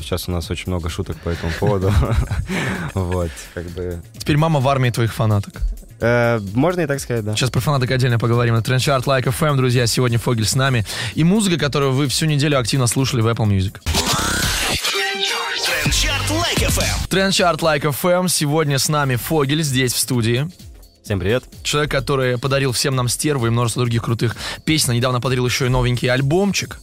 сейчас 0.00 0.28
у 0.28 0.32
нас 0.32 0.50
очень 0.50 0.68
много 0.68 0.88
шуток 0.88 1.16
по 1.18 1.28
этому 1.28 1.52
поводу. 1.60 1.92
Вот, 3.02 3.30
как 3.54 3.64
бы... 3.70 4.00
Теперь 4.18 4.36
мама 4.36 4.60
в 4.60 4.68
армии 4.68 4.90
твоих 4.90 5.12
фанаток. 5.12 5.54
Э, 6.00 6.40
Можно 6.54 6.82
и 6.82 6.86
так 6.86 7.00
сказать, 7.00 7.24
да. 7.24 7.34
Сейчас 7.36 7.50
про 7.50 7.60
фанаток 7.60 7.90
отдельно 7.90 8.18
поговорим. 8.18 8.54
На 8.54 8.62
Trend 8.62 8.84
Chart 8.84 9.06
Like 9.06 9.24
FM, 9.24 9.56
друзья, 9.56 9.86
сегодня 9.86 10.18
Фогель 10.18 10.46
с 10.46 10.54
нами. 10.54 10.84
И 11.14 11.24
музыка, 11.24 11.58
которую 11.58 11.92
вы 11.92 12.08
всю 12.08 12.26
неделю 12.26 12.58
активно 12.58 12.86
слушали 12.86 13.20
в 13.20 13.28
Apple 13.28 13.46
Music. 13.46 13.80
Trend 15.70 16.00
Chart 16.00 16.30
Like 16.30 16.58
FM. 16.58 17.08
Trend 17.08 17.34
Chart 17.34 17.60
Like 17.62 17.82
FM, 17.82 18.28
сегодня 18.28 18.78
с 18.78 18.88
нами 18.88 19.16
Фогель 19.16 19.62
здесь 19.62 19.92
в 19.92 19.98
студии. 19.98 20.48
Всем 21.04 21.18
привет. 21.20 21.44
Человек, 21.62 21.90
который 21.90 22.38
подарил 22.38 22.72
всем 22.72 22.94
нам 22.94 23.08
стерву 23.08 23.46
и 23.46 23.50
множество 23.50 23.82
других 23.82 24.02
крутых 24.04 24.36
песен. 24.64 24.94
Недавно 24.94 25.20
подарил 25.20 25.44
еще 25.46 25.66
и 25.66 25.68
новенький 25.68 26.08
альбомчик. 26.08 26.78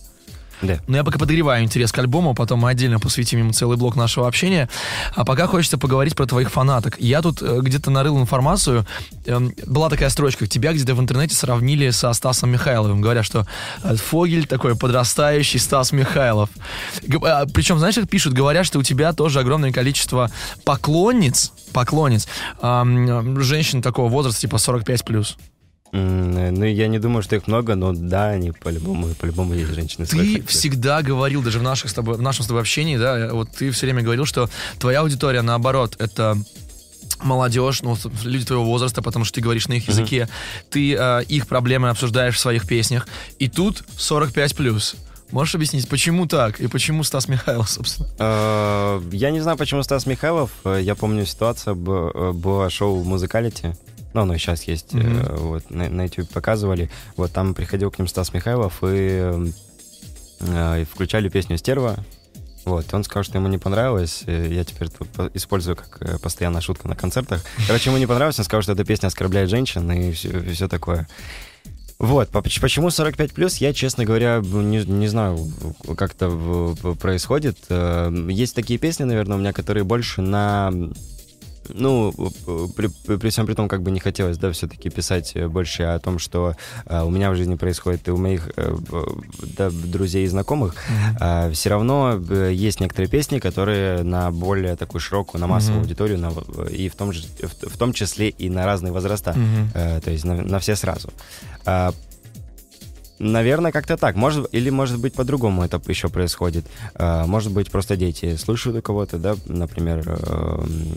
Да. 0.62 0.80
Но 0.88 0.98
я 0.98 1.04
пока 1.04 1.18
подогреваю 1.20 1.64
интерес 1.64 1.92
к 1.92 1.98
альбому, 2.00 2.34
потом 2.36 2.60
мы 2.60 2.70
отдельно 2.70 3.00
посвятим 3.00 3.40
ему 3.40 3.54
целый 3.54 3.78
блок 3.78 3.96
нашего 3.96 4.28
общения. 4.28 4.70
А 5.16 5.24
пока 5.26 5.48
хочется 5.48 5.78
поговорить 5.78 6.16
про 6.16 6.26
твоих 6.26 6.52
фанаток. 6.52 6.98
Я 7.00 7.22
тут 7.22 7.42
э, 7.42 7.60
где-то 7.62 7.92
нарыл 7.92 8.20
информацию. 8.20 8.86
Эм, 9.26 9.54
была 9.66 9.90
такая 9.90 10.10
строчка. 10.10 10.48
Тебя 10.48 10.74
где-то 10.74 10.96
в 10.96 11.00
интернете 11.00 11.36
сравнили 11.36 11.90
со 11.92 12.12
Стасом 12.14 12.50
Михайловым. 12.52 13.02
Говорят, 13.02 13.26
что 13.26 13.48
э, 13.84 13.96
Фогель 13.96 14.48
такой 14.48 14.76
подрастающий 14.76 15.60
Стас 15.60 15.92
Михайлов. 15.92 16.50
Г- 17.04 17.20
а, 17.24 17.46
Причем, 17.54 17.80
знаешь, 17.80 17.96
как 17.96 18.10
пишут? 18.10 18.34
Говорят, 18.34 18.66
что 18.66 18.80
у 18.80 18.84
тебя 18.84 19.14
тоже 19.14 19.40
огромное 19.40 19.72
количество 19.72 20.30
поклонниц, 20.66 21.52
поклонниц, 21.74 22.28
ам, 22.62 23.42
женщин 23.42 23.82
такого 23.82 24.10
возраста, 24.10 24.42
типа 24.42 24.58
45 24.58 25.06
плюс. 25.06 25.38
Ну, 25.92 26.66
я 26.66 26.88
не 26.88 27.00
думаю, 27.00 27.24
что 27.24 27.36
их 27.36 27.48
много, 27.48 27.76
но 27.76 27.94
да, 27.94 28.30
они 28.30 28.52
по-любому, 28.52 29.08
по-любому 29.16 29.54
есть 29.54 29.74
женщины. 29.74 30.06
Ты 30.06 30.44
всегда 30.44 31.02
говорил, 31.02 31.42
даже 31.42 31.60
в, 31.60 31.64
наших 31.64 31.90
с 31.90 31.94
тобой, 31.94 32.18
в 32.18 32.22
нашем 32.22 32.44
с 32.44 32.48
тобой 32.48 32.62
общении, 32.62 32.98
да, 32.98 33.30
вот 33.34 33.50
ты 33.52 33.72
все 33.72 33.86
время 33.86 34.04
говорил, 34.04 34.26
что 34.26 34.50
твоя 34.80 35.02
аудитория, 35.02 35.42
наоборот, 35.42 35.96
это 36.00 36.38
молодежь, 37.24 37.82
ну, 37.82 37.98
люди 38.24 38.46
твоего 38.46 38.66
возраста, 38.66 39.02
потому 39.02 39.26
что 39.26 39.36
ты 39.36 39.42
говоришь 39.42 39.68
на 39.68 39.74
их 39.74 39.88
языке, 39.88 40.30
ты 40.70 40.94
э, 40.94 41.24
их 41.28 41.48
проблемы 41.48 41.90
обсуждаешь 41.90 42.36
в 42.36 42.40
своих 42.40 42.68
песнях, 42.68 43.08
и 43.40 43.50
тут 43.50 43.84
45 43.98 44.56
плюс. 44.56 44.96
Можешь 45.32 45.54
объяснить, 45.56 45.88
почему 45.88 46.26
так 46.28 46.60
и 46.60 46.68
почему 46.68 47.04
Стас 47.04 47.28
Михайлов, 47.28 47.70
собственно? 47.70 48.08
Э, 48.20 49.02
Я 49.12 49.32
не 49.32 49.42
знаю, 49.42 49.58
почему 49.58 49.84
Стас 49.84 50.06
Михайлов. 50.06 50.52
Э, 50.64 50.80
Я 50.82 50.96
помню, 50.96 51.26
ситуация 51.26 51.74
э, 51.74 52.32
была 52.34 52.70
шоу 52.70 53.04
«Музыкалити». 53.04 53.76
Ну, 54.14 54.22
оно 54.22 54.34
и 54.34 54.38
сейчас 54.38 54.64
есть. 54.64 54.90
Э, 54.94 55.36
Вот, 55.38 55.70
на, 55.70 55.90
на 55.90 56.04
YouTube 56.06 56.30
показывали. 56.30 56.90
Вот 57.16 57.32
там 57.32 57.54
приходил 57.54 57.92
к 57.92 58.00
ним 58.00 58.08
Стас 58.08 58.34
Михайлов 58.34 58.80
и, 58.84 59.46
э, 60.42 60.82
и 60.82 60.86
включали 60.86 61.30
песню 61.30 61.58
«Стерва». 61.58 61.98
Вот, 62.66 62.94
он 62.94 63.04
сказал, 63.04 63.24
что 63.24 63.38
ему 63.38 63.48
не 63.48 63.58
понравилось. 63.58 64.24
Э, 64.26 64.48
Я 64.52 64.64
теперь 64.64 64.88
это 64.90 65.06
по- 65.06 65.32
использую 65.34 65.76
как 65.76 66.22
постоянная 66.22 66.62
шутка 66.62 66.88
на 66.88 66.96
концертах. 66.96 67.44
Короче, 67.68 67.90
ему 67.90 68.00
не 68.00 68.08
понравилось, 68.08 68.40
он 68.40 68.46
сказал, 68.46 68.62
что 68.64 68.74
эта 68.74 68.84
песня 68.84 69.08
оскорбляет 69.08 69.50
женщин 69.50 69.90
и 69.92 70.12
все, 70.12 70.68
такое. 70.68 71.08
Вот, 72.00 72.30
по- 72.30 72.42
поч- 72.42 72.62
почему 72.62 72.90
45 72.92 73.34
плюс, 73.34 73.58
я, 73.58 73.74
честно 73.74 74.06
говоря, 74.06 74.40
не, 74.44 74.84
не 74.86 75.08
знаю, 75.08 75.38
как 75.98 76.14
это 76.16 76.30
происходит. 77.00 77.58
Есть 78.30 78.56
такие 78.56 78.80
песни, 78.80 79.04
наверное, 79.04 79.36
у 79.38 79.40
меня, 79.40 79.52
которые 79.54 79.84
больше 79.84 80.22
на 80.22 80.72
ну, 81.70 82.14
при, 82.76 82.88
при 83.18 83.30
всем 83.30 83.46
при 83.46 83.54
том, 83.54 83.68
как 83.68 83.82
бы 83.82 83.92
не 83.92 84.00
хотелось, 84.00 84.38
да, 84.38 84.52
все-таки 84.52 84.90
писать 84.90 85.32
э, 85.36 85.48
больше 85.48 85.84
о 85.84 86.00
том, 86.00 86.20
что 86.20 86.56
э, 86.86 87.02
у 87.02 87.10
меня 87.10 87.32
в 87.32 87.36
жизни 87.36 87.56
происходит, 87.56 88.08
и 88.08 88.12
у 88.12 88.18
моих 88.18 88.50
э, 88.56 88.76
да, 89.58 89.70
друзей 89.70 90.26
и 90.26 90.28
знакомых, 90.28 90.76
все 91.54 91.70
равно 91.70 92.20
э, 92.30 92.52
есть 92.54 92.80
некоторые 92.80 93.10
песни, 93.10 93.40
которые 93.40 94.04
на 94.04 94.32
более 94.32 94.76
такую 94.76 95.02
широкую, 95.02 95.42
на 95.42 95.48
массовую 95.48 95.80
Мгм. 95.80 95.84
аудиторию, 95.84 96.20
на, 96.20 96.30
и 96.70 96.90
в 96.90 96.96
том, 96.96 97.12
же, 97.14 97.24
в, 97.42 97.70
в 97.70 97.78
том 97.78 97.94
числе 97.94 98.30
и 98.30 98.50
на 98.50 98.66
разные 98.66 98.92
возраста, 98.92 99.34
Мгм. 99.36 99.72
Э, 99.74 100.00
то 100.02 100.12
есть 100.12 100.26
на, 100.26 100.36
на 100.42 100.60
все 100.60 100.76
сразу. 100.76 101.10
А, 101.66 101.94
Наверное, 103.22 103.74
как-то 103.74 103.98
так. 103.98 104.16
Может, 104.16 104.48
или, 104.54 104.70
может 104.70 104.98
быть, 104.98 105.14
по-другому 105.14 105.64
это 105.64 105.82
еще 105.88 106.08
происходит. 106.08 106.66
А, 106.96 107.26
Может 107.28 107.52
быть, 107.52 107.70
просто 107.70 107.98
дети 107.98 108.38
слушают 108.38 108.78
у 108.78 108.82
кого-то, 108.82 109.18
да, 109.18 109.36
например, 109.46 110.04
эм, 110.08 110.94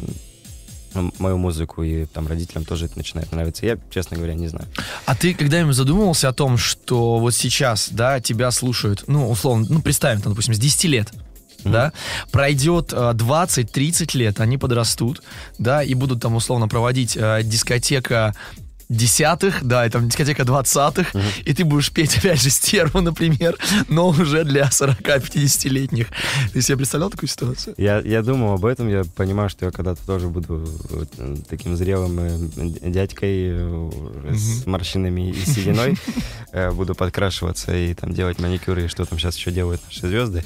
мою 1.19 1.39
музыку, 1.39 1.83
и 1.83 2.05
там 2.07 2.27
родителям 2.27 2.65
тоже 2.65 2.87
это 2.87 2.97
начинает 2.97 3.33
нравиться. 3.33 3.67
Я, 3.67 3.79
честно 3.91 4.17
говоря, 4.17 4.35
не 4.35 4.49
знаю. 4.49 4.67
А 5.07 5.15
ты 5.15 5.35
когда-нибудь 5.35 5.75
задумывался 5.75 6.29
о 6.29 6.33
том, 6.33 6.59
что 6.59 7.19
вот 7.19 7.35
сейчас, 7.35 7.89
да, 7.91 8.21
тебя 8.21 8.51
слушают, 8.51 9.05
ну, 9.07 9.31
условно, 9.31 9.67
ну, 9.69 9.83
представим, 9.83 10.21
там, 10.21 10.33
допустим, 10.33 10.55
с 10.55 10.59
10 10.59 10.85
лет, 10.85 11.13
да, 11.65 11.93
пройдет 12.31 12.93
э, 12.93 12.97
20-30 12.97 14.17
лет, 14.17 14.41
они 14.41 14.59
подрастут, 14.59 15.23
да, 15.59 15.83
и 15.83 15.95
будут 15.95 16.21
там 16.21 16.35
условно 16.35 16.69
проводить 16.69 17.17
э, 17.17 17.43
дискотека 17.45 18.35
десятых, 18.93 19.65
да, 19.65 19.87
и 19.87 19.91
там 19.91 20.09
дискотека 20.09 20.45
двадцатых, 20.45 21.13
и 21.45 21.55
ты 21.55 21.65
будешь 21.65 21.91
петь 21.91 22.17
опять 22.19 22.41
же 22.41 22.51
стерву, 22.51 23.01
например, 23.01 23.57
но 23.89 24.09
уже 24.09 24.45
для 24.45 24.65
40-50-летних. 24.65 26.09
Ты 26.53 26.63
себе 26.63 26.77
представлял 26.77 27.11
такую 27.11 27.29
ситуацию? 27.29 27.75
Я, 27.79 28.01
я 28.01 28.23
думал 28.23 28.55
об 28.55 28.65
этом, 28.65 28.89
я 28.89 29.05
понимаю, 29.17 29.49
что 29.49 29.65
я 29.65 29.71
когда-то 29.71 30.05
тоже 30.07 30.29
буду 30.29 30.69
э, 31.19 31.37
таким 31.49 31.77
зрелым 31.77 32.19
э, 32.21 32.39
дядькой 32.91 33.51
э, 33.53 33.91
с 34.35 34.67
морщинами 34.67 35.31
и 35.31 35.45
сединой. 35.45 35.97
Буду 36.73 36.95
подкрашиваться 36.95 37.75
и 37.75 37.95
там 37.95 38.13
делать 38.13 38.39
маникюры, 38.39 38.85
и 38.85 38.89
что 38.89 39.07
там 39.07 39.19
сейчас 39.19 39.37
еще 39.37 39.51
делают 39.51 39.81
наши 39.87 40.07
звезды 40.07 40.45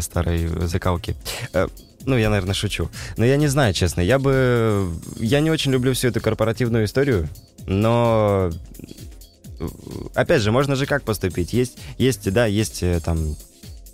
старой 0.00 0.46
закалке. 0.66 1.16
Ну, 2.06 2.16
я, 2.16 2.30
наверное, 2.30 2.54
шучу. 2.54 2.90
Но 3.16 3.24
я 3.24 3.36
не 3.36 3.46
знаю, 3.48 3.72
честно. 3.74 4.00
Я 4.00 4.18
бы... 4.18 4.90
Я 5.18 5.40
не 5.40 5.50
очень 5.50 5.72
люблю 5.72 5.92
всю 5.94 6.08
эту 6.08 6.20
корпоративную 6.20 6.84
историю, 6.84 7.28
но... 7.66 8.50
Опять 10.14 10.42
же, 10.42 10.50
можно 10.52 10.76
же 10.76 10.84
как 10.86 11.04
поступить? 11.04 11.52
Есть, 11.52 11.78
есть 11.96 12.30
да, 12.32 12.44
есть 12.46 12.82
э, 12.82 13.00
там 13.00 13.36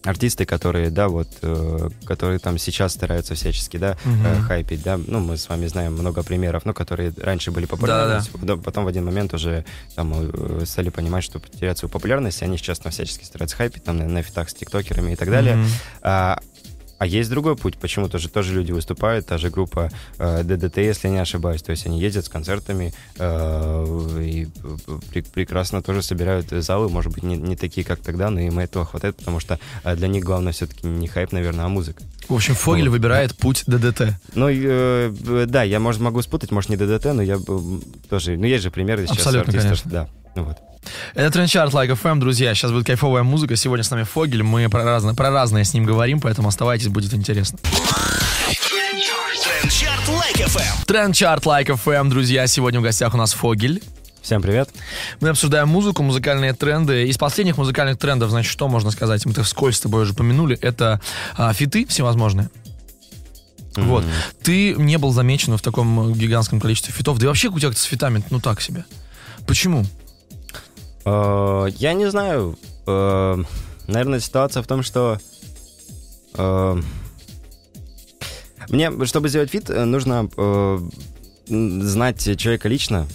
артисты, 0.03 0.47
которые, 0.47 0.91
да, 0.91 1.09
вот, 1.09 1.29
э, 1.43 1.91
которые 2.07 2.39
там 2.39 2.59
сейчас 2.59 2.95
стараются 2.95 3.35
всячески, 3.35 3.77
да, 3.77 3.97
э, 4.05 4.41
хайпить, 4.41 4.83
да, 4.83 4.97
ну, 4.99 5.21
мы 5.21 5.37
с 5.37 5.49
вами 5.49 5.67
знаем 5.67 5.93
много 5.93 6.23
примеров, 6.23 6.65
ну, 6.65 6.73
которые 6.73 7.13
раньше 7.19 7.51
были 7.51 7.67
популярны, 7.67 8.15
Да-да-да. 8.15 8.39
потом- 8.41 8.63
потом 8.63 8.85
в 8.85 8.89
один 8.89 9.05
момент 9.05 9.35
уже 9.35 9.65
там 9.95 10.13
э, 10.15 10.65
стали 10.65 10.89
понимать, 10.89 11.23
что 11.23 11.39
потерять 11.39 11.79
свою 11.79 11.91
популярность, 11.93 12.41
и 12.41 12.45
они 12.47 12.57
сейчас 12.57 12.79
там 12.79 12.91
всячески 12.91 13.25
стараются 13.25 13.57
хайпить, 13.57 13.85
там, 13.85 13.99
на, 13.99 14.07
на 14.09 14.23
фитах 14.23 14.49
с 14.49 14.55
тиктокерами 14.55 15.13
и 15.13 15.17
так 15.17 15.31
далее. 15.31 15.57
Мгм. 15.57 15.69
А, 16.03 16.41
а 17.01 17.07
есть 17.07 17.31
другой 17.31 17.57
путь, 17.57 17.79
почему 17.79 18.11
тоже, 18.11 18.29
тоже 18.29 18.53
люди 18.55 18.73
выступают, 18.73 19.27
та 19.27 19.39
же 19.39 19.49
группа 19.49 19.91
э, 20.19 20.43
ДДТ, 20.43 20.77
если 20.77 21.09
не 21.09 21.17
ошибаюсь, 21.17 21.63
то 21.63 21.71
есть 21.71 21.87
они 21.87 21.99
ездят 21.99 22.27
с 22.27 22.29
концертами 22.29 22.93
э, 23.19 24.23
и 24.23 24.47
пр- 25.11 25.25
прекрасно 25.33 25.81
тоже 25.81 26.03
собирают 26.03 26.51
залы, 26.51 26.91
может 26.91 27.11
быть, 27.15 27.23
не, 27.23 27.39
не 27.39 27.57
такие, 27.57 27.87
как 27.87 28.01
тогда, 28.01 28.29
но 28.29 28.41
им 28.41 28.59
этого 28.59 28.85
хватает, 28.85 29.17
потому 29.17 29.41
что 29.41 29.59
э, 29.83 29.97
для 29.97 30.09
них 30.09 30.23
главное 30.25 30.53
все-таки 30.53 30.87
не 30.87 31.09
хайп, 31.09 31.33
наверное, 31.33 31.65
а 31.65 31.69
музыка. 31.69 32.03
В 32.29 32.35
общем, 32.35 32.55
Фогель 32.55 32.91
Вот. 32.91 32.93
выбирает 32.93 33.35
путь 33.35 33.65
ДДТ. 33.67 34.13
Ну, 34.35 34.51
э, 34.51 35.11
э, 35.27 35.47
да, 35.49 35.63
я, 35.63 35.81
может, 35.81 36.03
могу 36.03 36.21
спутать, 36.21 36.51
может, 36.51 36.69
не 36.69 36.77
ДДТ, 36.77 37.07
но 37.15 37.23
я 37.23 37.39
бы, 37.39 37.81
тоже, 38.11 38.37
ну, 38.37 38.45
есть 38.45 38.63
же 38.63 38.71
примеры 38.71 39.07
сейчас 39.07 39.17
Абсолютно, 39.19 39.55
артистов, 39.55 39.83
конечно. 39.85 39.91
да, 39.91 40.09
ну 40.37 40.45
вот. 40.45 40.59
Это 41.15 41.31
Трендчарт 41.31 41.73
Like 41.73 41.91
FM, 41.91 42.19
друзья. 42.19 42.55
Сейчас 42.55 42.73
будет 42.73 42.87
кайфовая 42.87 43.23
музыка. 43.23 43.57
Сегодня 43.57 43.85
с 43.85 43.91
нами 43.91 44.05
Фогель. 44.05 44.43
Мы 44.43 44.69
про 44.69 44.85
разное, 44.85 45.15
про 45.15 45.31
разное 45.31 45.65
с 45.65 45.75
ним 45.75 45.85
говорим, 45.85 46.21
поэтому 46.21 46.49
оставайтесь, 46.49 46.89
будет 46.89 47.13
интересно. 47.15 47.59
Трендчарт 49.51 50.05
ФМ. 50.51 50.85
Трендчарт 50.87 51.45
Like 51.45 51.67
FM, 51.67 52.09
друзья. 52.09 52.47
Сегодня 52.47 52.81
в 52.81 52.83
гостях 52.83 53.15
у 53.15 53.17
нас 53.17 53.33
Фогель. 53.33 53.83
Всем 54.23 54.43
привет. 54.43 54.69
Мы 55.21 55.31
обсуждаем 55.31 55.69
музыку, 55.69 56.03
музыкальные 56.03 56.53
тренды. 56.53 57.09
Из 57.09 57.17
последних 57.17 57.57
музыкальных 57.57 57.99
трендов, 57.99 58.31
значит, 58.31 58.53
что 58.53 58.69
можно 58.69 58.91
сказать? 58.91 59.25
Мы-то 59.25 59.43
вскользь 59.43 59.77
с 59.77 59.81
тобой 59.81 60.03
уже 60.03 60.15
помянули. 60.15 60.59
Это 60.61 61.01
а, 61.37 61.53
фиты 61.53 61.87
всевозможные. 61.87 62.51
Вот. 63.77 64.05
Ты 64.43 64.75
не 64.75 64.99
был 64.99 65.13
замечен 65.13 65.57
в 65.57 65.63
таком 65.63 66.13
гигантском 66.13 66.61
количестве 66.61 66.93
фитов. 66.93 67.19
Да 67.19 67.25
и 67.25 67.29
вообще 67.29 67.49
у 67.49 67.59
тебя 67.59 67.73
с 67.73 67.83
фитами, 67.83 68.23
ну 68.31 68.41
так 68.41 68.61
себе. 68.61 68.85
Почему? 69.47 69.87
Э, 71.05 71.67
Я 71.77 71.93
не 71.95 72.11
знаю. 72.11 72.59
Э, 72.87 73.37
Наверное, 73.87 74.21
ситуация 74.21 74.63
в 74.63 74.67
том, 74.69 74.83
что 74.85 75.19
э, 76.35 76.77
мне, 78.69 79.05
чтобы 79.07 79.29
сделать 79.29 79.51
фит, 79.51 79.69
нужно 79.69 80.29
знать 81.49 82.39
человека 82.39 82.69
лично, 82.69 83.09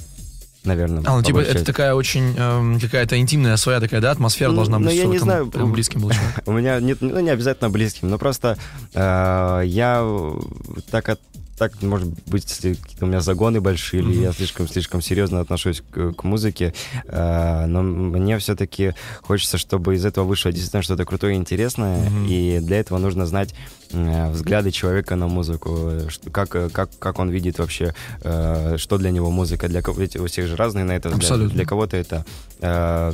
наверное. 0.65 1.03
А, 1.05 1.15
ну 1.15 1.23
типа 1.23 1.39
это 1.39 1.63
такая 1.63 1.93
очень 1.93 2.35
эм, 2.37 2.79
какая-то 2.79 3.17
интимная 3.17 3.55
своя 3.55 3.79
такая, 3.79 4.01
да, 4.01 4.11
атмосфера 4.11 4.49
Ну, 4.49 4.57
должна 4.57 4.79
быть, 4.79 4.87
ну, 4.87 4.91
я 4.91 5.05
не 5.05 5.17
там 5.19 5.25
знаю, 5.25 5.47
прям 5.47 5.71
близким 5.73 6.01
был. 6.01 6.11
У 6.45 6.51
меня 6.51 6.79
нет, 6.81 6.97
ну, 6.99 7.19
не 7.21 7.29
обязательно 7.29 7.69
близким, 7.69 8.09
но 8.09 8.17
просто 8.17 8.57
э, 8.93 9.61
я 9.65 10.05
так 10.91 11.07
от 11.09 11.21
так, 11.57 11.81
может 11.81 12.09
быть, 12.27 12.49
если 12.49 12.73
какие-то 12.73 13.05
у 13.05 13.07
меня 13.07 13.21
загоны 13.21 13.61
большие, 13.61 14.03
или 14.03 14.21
я 14.23 14.33
слишком-слишком 14.33 15.01
серьезно 15.01 15.39
отношусь 15.39 15.81
к, 15.91 16.11
к 16.13 16.23
музыке, 16.23 16.73
э, 17.07 17.65
но 17.65 17.81
мне 17.81 18.37
все-таки 18.39 18.93
хочется, 19.21 19.57
чтобы 19.57 19.95
из 19.95 20.05
этого 20.05 20.25
вышло 20.25 20.51
действительно 20.51 20.83
что-то 20.83 21.05
крутое 21.05 21.35
и 21.35 21.37
интересное, 21.37 22.09
и 22.27 22.59
для 22.61 22.79
этого 22.79 22.97
нужно 22.97 23.25
знать 23.25 23.55
э, 23.91 24.31
взгляды 24.31 24.71
человека 24.71 25.15
на 25.15 25.27
музыку, 25.27 25.91
что- 26.09 26.29
как, 26.29 26.49
как, 26.73 26.89
как 26.99 27.19
он 27.19 27.29
видит 27.29 27.59
вообще, 27.59 27.93
э, 28.21 28.75
что 28.77 28.97
для 28.97 29.11
него 29.11 29.31
музыка, 29.31 29.67
для 29.69 29.81
кого 29.81 30.01
ведь 30.01 30.17
у 30.17 30.25
всех 30.27 30.47
же 30.47 30.55
разные 30.55 30.83
на 30.83 30.91
это 30.91 31.09
взгляды. 31.09 31.25
Абсолютно. 31.25 31.55
Для 31.55 31.65
кого-то 31.65 31.95
это 31.97 32.25
э, 32.59 33.13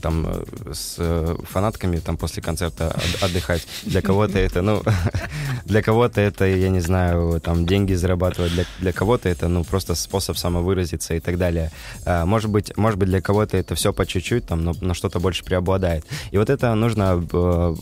там 0.00 0.26
э, 0.26 0.72
с 0.72 0.96
э, 0.98 1.36
фанатками 1.48 1.98
там 1.98 2.16
после 2.16 2.42
концерта 2.42 2.88
от- 2.88 3.22
отдыхать. 3.22 3.66
Для 3.84 4.02
кого-то 4.02 4.38
это, 4.38 4.62
ну, 4.62 4.82
для 5.64 5.82
кого-то 5.82 6.20
это, 6.20 6.44
я 6.44 6.68
не 6.68 6.80
знаю, 6.80 7.40
там 7.40 7.66
деньги 7.66 7.94
зарабатывать, 7.94 8.52
для, 8.52 8.64
для 8.80 8.92
кого-то 8.92 9.28
это, 9.28 9.48
ну, 9.48 9.64
просто 9.64 9.94
способ 9.94 10.36
самовыразиться 10.36 11.14
и 11.14 11.20
так 11.20 11.38
далее. 11.38 11.70
Может 12.06 12.50
быть, 12.50 12.76
может 12.76 12.98
быть, 12.98 13.08
для 13.08 13.20
кого-то 13.20 13.56
это 13.56 13.74
все 13.74 13.92
по 13.92 14.06
чуть-чуть, 14.06 14.46
там, 14.46 14.64
но, 14.64 14.74
но 14.80 14.94
что-то 14.94 15.20
больше 15.20 15.44
преобладает. 15.44 16.04
И 16.30 16.38
вот 16.38 16.50
это 16.50 16.74
нужно 16.74 17.24
э, 17.32 17.74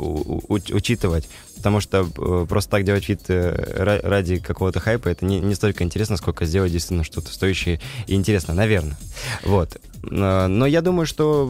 учитывать. 0.49 1.29
Потому 1.61 1.81
что 1.81 2.09
э, 2.17 2.47
просто 2.49 2.71
так 2.71 2.85
делать 2.85 3.07
вид 3.07 3.21
э, 3.29 3.75
ра- 3.77 4.01
ради 4.03 4.39
какого-то 4.39 4.81
хайпа 4.81 5.09
это 5.09 5.27
не, 5.27 5.41
не 5.41 5.55
столько 5.55 5.85
интересно, 5.85 6.17
сколько 6.17 6.47
сделать 6.47 6.73
действительно 6.73 7.05
что-то 7.05 7.31
стоящее 7.31 7.83
и 8.07 8.15
интересно, 8.15 8.55
наверное. 8.55 8.97
Вот. 9.45 9.77
Но 10.03 10.65
я 10.65 10.81
думаю, 10.81 11.05
что 11.05 11.45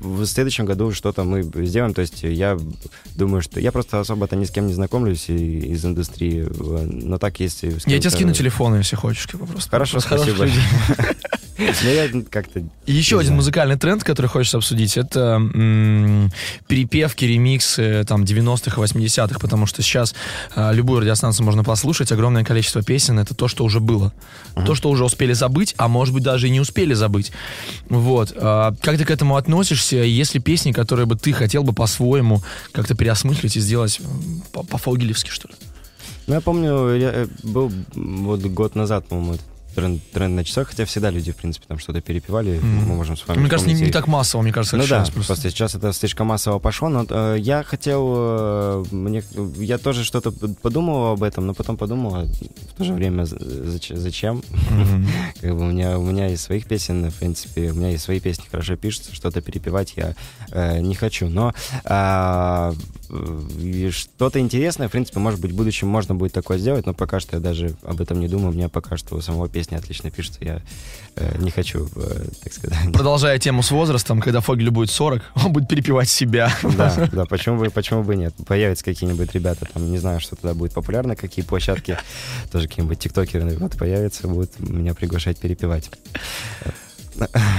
в 0.00 0.24
следующем 0.24 0.64
году 0.64 0.92
что-то 0.92 1.24
мы 1.24 1.42
сделаем. 1.42 1.92
То 1.92 2.00
есть 2.00 2.22
я 2.22 2.58
думаю, 3.16 3.42
что 3.42 3.60
я 3.60 3.70
просто 3.70 4.00
особо-то 4.00 4.34
ни 4.36 4.46
с 4.46 4.50
кем 4.50 4.66
не 4.66 4.72
знакомлюсь 4.72 5.28
из 5.28 5.84
индустрии. 5.84 6.48
Но 6.50 7.18
так 7.18 7.38
если... 7.40 7.76
Я 7.84 7.98
тебе 7.98 8.08
скину 8.08 8.32
телефон, 8.32 8.78
если 8.78 8.96
хочешь, 8.96 9.28
бы 9.34 9.44
просто. 9.44 9.70
Хорошо, 9.70 10.00
Просто 10.00 10.16
спасибо. 10.16 10.48
Но 11.82 11.90
я 11.90 12.08
как-то... 12.30 12.60
И 12.86 12.92
еще 12.92 13.16
один 13.16 13.28
знаю. 13.28 13.36
музыкальный 13.36 13.76
тренд, 13.76 14.02
который 14.02 14.26
хочется 14.26 14.56
обсудить, 14.56 14.96
это 14.96 15.36
м, 15.36 16.30
перепевки, 16.66 17.24
ремиксы 17.24 18.04
там 18.06 18.22
90-х 18.22 18.80
и 18.80 18.84
80-х, 18.84 19.38
потому 19.38 19.66
что 19.66 19.82
сейчас 19.82 20.14
а, 20.54 20.72
любую 20.72 21.00
радиостанцию 21.00 21.44
можно 21.44 21.64
послушать, 21.64 22.12
огромное 22.12 22.44
количество 22.44 22.82
песен, 22.82 23.18
это 23.18 23.34
то, 23.34 23.48
что 23.48 23.64
уже 23.64 23.80
было. 23.80 24.12
То, 24.66 24.74
что 24.74 24.90
уже 24.90 25.04
успели 25.04 25.32
забыть, 25.32 25.74
а 25.76 25.88
может 25.88 26.14
быть 26.14 26.22
даже 26.22 26.48
и 26.48 26.50
не 26.50 26.60
успели 26.60 26.94
забыть. 26.94 27.32
Вот. 27.88 28.32
А, 28.36 28.74
как 28.80 28.98
ты 28.98 29.04
к 29.04 29.10
этому 29.10 29.36
относишься? 29.36 29.96
Есть 29.96 30.34
ли 30.34 30.40
песни, 30.40 30.72
которые 30.72 31.06
бы 31.06 31.16
ты 31.16 31.32
хотел 31.32 31.62
бы 31.62 31.72
по-своему 31.72 32.42
как-то 32.72 32.94
переосмыслить 32.94 33.56
и 33.56 33.60
сделать 33.60 34.00
по-фогелевски, 34.52 35.30
что 35.30 35.48
ли? 35.48 35.54
Ну, 36.26 36.34
я 36.34 36.40
помню, 36.40 36.94
я, 36.94 37.10
э, 37.12 37.26
был 37.42 37.72
вот 37.94 38.40
год 38.42 38.76
назад, 38.76 39.06
по-моему, 39.08 39.34
этот 39.34 39.46
тренд, 39.74 40.02
тренд 40.12 40.34
на 40.36 40.44
часах, 40.44 40.68
хотя 40.68 40.84
всегда 40.84 41.10
люди, 41.10 41.32
в 41.32 41.36
принципе, 41.36 41.66
там 41.68 41.78
что-то 41.78 42.00
перепевали, 42.00 42.58
мы 42.60 42.94
можем 42.96 43.16
с 43.16 43.26
вами 43.26 43.40
Мне 43.40 43.48
кажется, 43.50 43.72
не, 43.72 43.80
не 43.80 43.90
так 43.90 44.06
массово, 44.06 44.42
мне 44.42 44.52
кажется, 44.52 44.76
Ну 44.76 44.82
да, 44.82 45.04
сейчас 45.04 45.10
просто. 45.10 45.50
сейчас 45.50 45.74
это 45.74 45.92
слишком 45.92 46.26
массово 46.26 46.58
пошло, 46.58 46.88
но 46.88 47.06
э, 47.08 47.36
я 47.38 47.62
хотел, 47.62 48.14
э, 48.16 48.84
мне, 48.90 49.22
я 49.58 49.78
тоже 49.78 50.04
что-то 50.04 50.32
подумал 50.62 51.12
об 51.12 51.22
этом, 51.22 51.46
но 51.46 51.54
потом 51.54 51.76
подумал, 51.76 52.14
а 52.14 52.24
в 52.24 52.74
то 52.76 52.84
же 52.84 52.92
время 52.92 53.22
зач- 53.24 53.96
зачем? 53.96 54.42
Как 55.40 55.54
бы 55.54 55.60
у 55.60 55.64
меня 55.70 55.98
у 55.98 56.02
меня 56.02 56.28
из 56.28 56.42
своих 56.42 56.66
песен, 56.66 57.10
в 57.10 57.14
принципе, 57.14 57.70
у 57.70 57.74
меня 57.74 57.90
и 57.92 57.98
свои 57.98 58.20
песни 58.20 58.44
хорошо 58.50 58.76
пишутся, 58.76 59.14
что-то 59.14 59.40
перепевать 59.40 59.94
я 59.96 60.14
э, 60.50 60.80
не 60.80 60.94
хочу, 60.94 61.28
но 61.28 61.52
э, 61.84 62.72
и 63.58 63.90
что-то 63.90 64.38
интересное, 64.38 64.88
в 64.88 64.92
принципе, 64.92 65.18
может 65.18 65.40
быть, 65.40 65.52
в 65.52 65.56
будущем 65.56 65.88
можно 65.88 66.14
будет 66.14 66.32
такое 66.32 66.58
сделать, 66.58 66.86
но 66.86 66.94
пока 66.94 67.20
что 67.20 67.36
я 67.36 67.40
даже 67.40 67.74
об 67.82 68.00
этом 68.00 68.20
не 68.20 68.28
думаю, 68.28 68.50
у 68.50 68.54
меня 68.54 68.68
пока 68.68 68.96
что 68.96 69.16
у 69.16 69.20
самого 69.20 69.48
песни 69.48 69.59
отлично 69.68 70.10
пишется, 70.10 70.38
я 70.42 70.60
э, 71.16 71.36
не 71.38 71.50
хочу, 71.50 71.88
э, 71.96 72.26
так 72.42 72.52
сказать. 72.52 72.78
Продолжая 72.92 73.38
тему 73.38 73.62
с 73.62 73.70
возрастом, 73.70 74.20
когда 74.20 74.40
Фогелю 74.40 74.72
будет 74.72 74.90
40, 74.90 75.22
он 75.44 75.52
будет 75.52 75.68
перепевать 75.68 76.08
себя. 76.08 76.52
Да, 76.62 77.08
да, 77.12 77.24
почему 77.26 77.58
бы, 77.58 77.70
почему 77.70 78.02
бы 78.02 78.16
нет? 78.16 78.34
Появятся 78.46 78.84
какие-нибудь 78.84 79.32
ребята, 79.34 79.66
там, 79.72 79.90
не 79.90 79.98
знаю, 79.98 80.20
что 80.20 80.36
тогда 80.36 80.54
будет 80.54 80.72
популярно, 80.72 81.16
какие 81.16 81.44
площадки, 81.44 81.98
тоже 82.50 82.68
какие-нибудь 82.68 82.98
тиктокеры 82.98 83.56
вот 83.58 83.76
появятся, 83.76 84.28
будут 84.28 84.58
меня 84.60 84.94
приглашать 84.94 85.38
перепевать. 85.38 85.90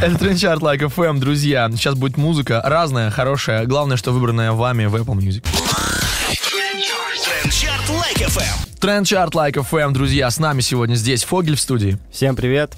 Это 0.01 0.17
Trend 0.17 0.39
Chart 0.39 0.61
Like 0.61 0.79
FM, 0.79 1.19
друзья. 1.19 1.69
Сейчас 1.71 1.95
будет 1.95 2.17
музыка 2.17 2.61
разная, 2.63 3.11
хорошая. 3.11 3.65
Главное, 3.65 3.97
что 3.97 4.11
выбранная 4.11 4.53
вами 4.53 4.85
в 4.85 4.95
Apple 4.95 5.17
Music. 5.17 5.45
Trend 7.51 7.70
Chart 7.70 7.89
Like 7.89 8.17
FM. 8.29 8.70
Trend 8.81 9.08
Chart 9.08 9.35
Like 9.35 9.53
FM, 9.53 9.91
друзья. 9.91 10.31
С 10.31 10.39
нами 10.39 10.61
сегодня 10.61 10.95
здесь 10.95 11.23
Фогель 11.25 11.55
в 11.55 11.61
студии. 11.61 11.99
Всем 12.11 12.35
привет. 12.35 12.73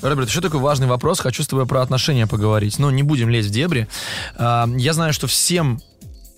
Роберт, 0.00 0.28
еще 0.28 0.40
такой 0.40 0.60
важный 0.60 0.86
вопрос. 0.86 1.18
Хочу 1.18 1.42
с 1.42 1.48
тобой 1.48 1.66
про 1.66 1.82
отношения 1.82 2.28
поговорить. 2.28 2.78
Но 2.78 2.92
не 2.92 3.02
будем 3.02 3.28
лезть 3.28 3.48
в 3.48 3.50
дебри. 3.52 3.88
А, 4.36 4.68
Я 4.76 4.92
знаю, 4.92 5.12
что 5.12 5.26
всем 5.26 5.80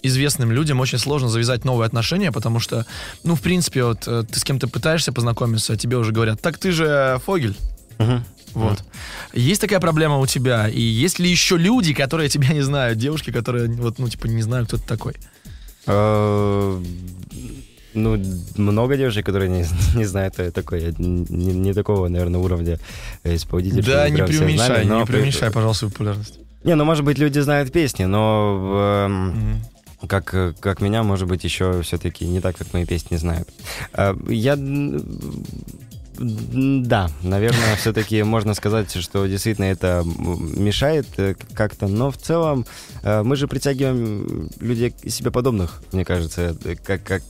известным 0.02 0.52
людям 0.52 0.80
очень 0.80 0.96
сложно 0.96 1.28
завязать 1.28 1.66
новые 1.66 1.86
отношения, 1.86 2.32
потому 2.32 2.60
что, 2.60 2.86
ну, 3.24 3.34
в 3.34 3.42
принципе, 3.42 3.84
вот 3.84 4.04
э, 4.06 4.24
ты 4.26 4.40
с 4.40 4.44
кем-то 4.44 4.68
пытаешься 4.68 5.12
познакомиться, 5.12 5.74
а 5.74 5.76
тебе 5.76 5.98
уже 5.98 6.12
говорят, 6.12 6.40
так 6.40 6.56
ты 6.56 6.72
же 6.72 7.20
Фогель. 7.26 7.58
Вот. 8.54 8.82
Есть 9.34 9.60
такая 9.60 9.80
проблема 9.80 10.16
у 10.16 10.26
тебя? 10.26 10.66
И 10.66 10.80
есть 10.80 11.18
ли 11.18 11.28
еще 11.28 11.58
люди, 11.58 11.92
которые 11.92 12.30
тебя 12.30 12.54
не 12.54 12.62
знают? 12.62 12.96
Девушки, 12.98 13.32
которые, 13.32 13.68
вот, 13.68 13.98
ну, 13.98 14.08
типа, 14.08 14.28
не 14.28 14.40
знают, 14.40 14.68
кто 14.68 14.78
ты 14.78 14.84
такой? 14.84 15.14
Э, 17.94 17.98
Ну, 17.98 18.18
много 18.56 18.96
девушек, 18.96 19.24
которые 19.26 19.48
не, 19.50 19.64
не 19.98 20.04
знают, 20.04 20.34
кто 20.34 20.42
я 20.44 20.50
такой. 20.50 20.82
Я 20.82 20.92
не, 20.98 21.52
не 21.52 21.72
такого, 21.74 22.08
наверное, 22.08 22.40
уровня 22.40 22.78
исполнителя. 23.24 23.82
Да, 23.82 24.08
не 24.10 24.22
преуменьшай, 24.24 24.66
знали, 24.66 24.84
но 24.86 25.00
не 25.00 25.06
преуменьшай, 25.06 25.50
пожалуйста, 25.50 25.88
популярность. 25.88 26.38
Не, 26.64 26.74
ну, 26.74 26.84
может 26.84 27.04
быть, 27.04 27.18
люди 27.18 27.38
знают 27.40 27.72
песни, 27.72 28.04
но 28.04 29.04
эм, 29.06 29.28
Мгм. 29.28 30.08
как, 30.08 30.34
э, 30.34 30.52
как 30.60 30.80
меня, 30.80 31.02
может 31.02 31.28
быть, 31.28 31.44
еще 31.44 31.82
все-таки 31.82 32.26
не 32.26 32.40
так, 32.40 32.56
как 32.56 32.72
мои 32.72 32.84
песни 32.84 33.16
знают. 33.16 33.48
А, 33.92 34.16
Я... 34.28 34.56
Да, 36.18 37.08
наверное, 37.22 37.76
все-таки 37.76 38.22
можно 38.24 38.54
сказать, 38.54 38.92
что 39.00 39.26
действительно 39.26 39.66
это 39.66 40.02
мешает 40.04 41.06
э, 41.16 41.34
как-то, 41.54 41.86
но 41.86 42.10
в 42.10 42.16
целом 42.16 42.66
э, 43.02 43.22
мы 43.22 43.36
же 43.36 43.46
притягиваем 43.46 44.50
людей 44.58 44.92
себе 45.06 45.30
подобных, 45.30 45.80
мне 45.92 46.04
кажется, 46.04 46.56
э, 46.64 46.74
как, 46.74 47.04
как, 47.04 47.22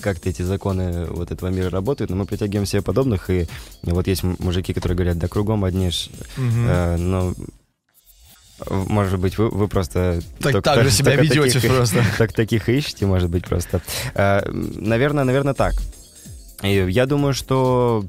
как-то 0.00 0.30
эти 0.30 0.40
законы 0.40 1.06
вот 1.06 1.30
этого 1.30 1.50
мира 1.50 1.68
работают, 1.68 2.10
но 2.10 2.16
мы 2.16 2.24
притягиваем 2.24 2.64
себе 2.64 2.80
подобных, 2.80 3.28
и 3.28 3.46
вот 3.82 4.06
есть 4.06 4.22
мужики, 4.22 4.72
которые 4.72 4.96
говорят, 4.96 5.18
да 5.18 5.28
кругом 5.28 5.64
одни 5.64 5.90
ж, 5.90 6.08
ну, 6.36 7.34
может 8.70 9.18
быть, 9.18 9.38
вы, 9.38 9.48
вы 9.50 9.68
просто... 9.68 10.20
Так, 10.40 10.52
только- 10.52 10.62
так 10.62 10.84
же 10.84 10.90
себя 10.90 11.16
только 11.16 11.22
ведете 11.22 11.60
таких- 11.60 11.74
просто. 11.74 12.04
так 12.18 12.32
таких 12.32 12.68
ищете, 12.68 13.06
может 13.06 13.30
быть, 13.30 13.46
просто. 13.46 13.80
Наверное, 14.14 15.24
наверное, 15.24 15.54
так. 15.54 15.74
И 16.62 16.74
я 16.90 17.06
думаю, 17.06 17.32
что 17.32 18.04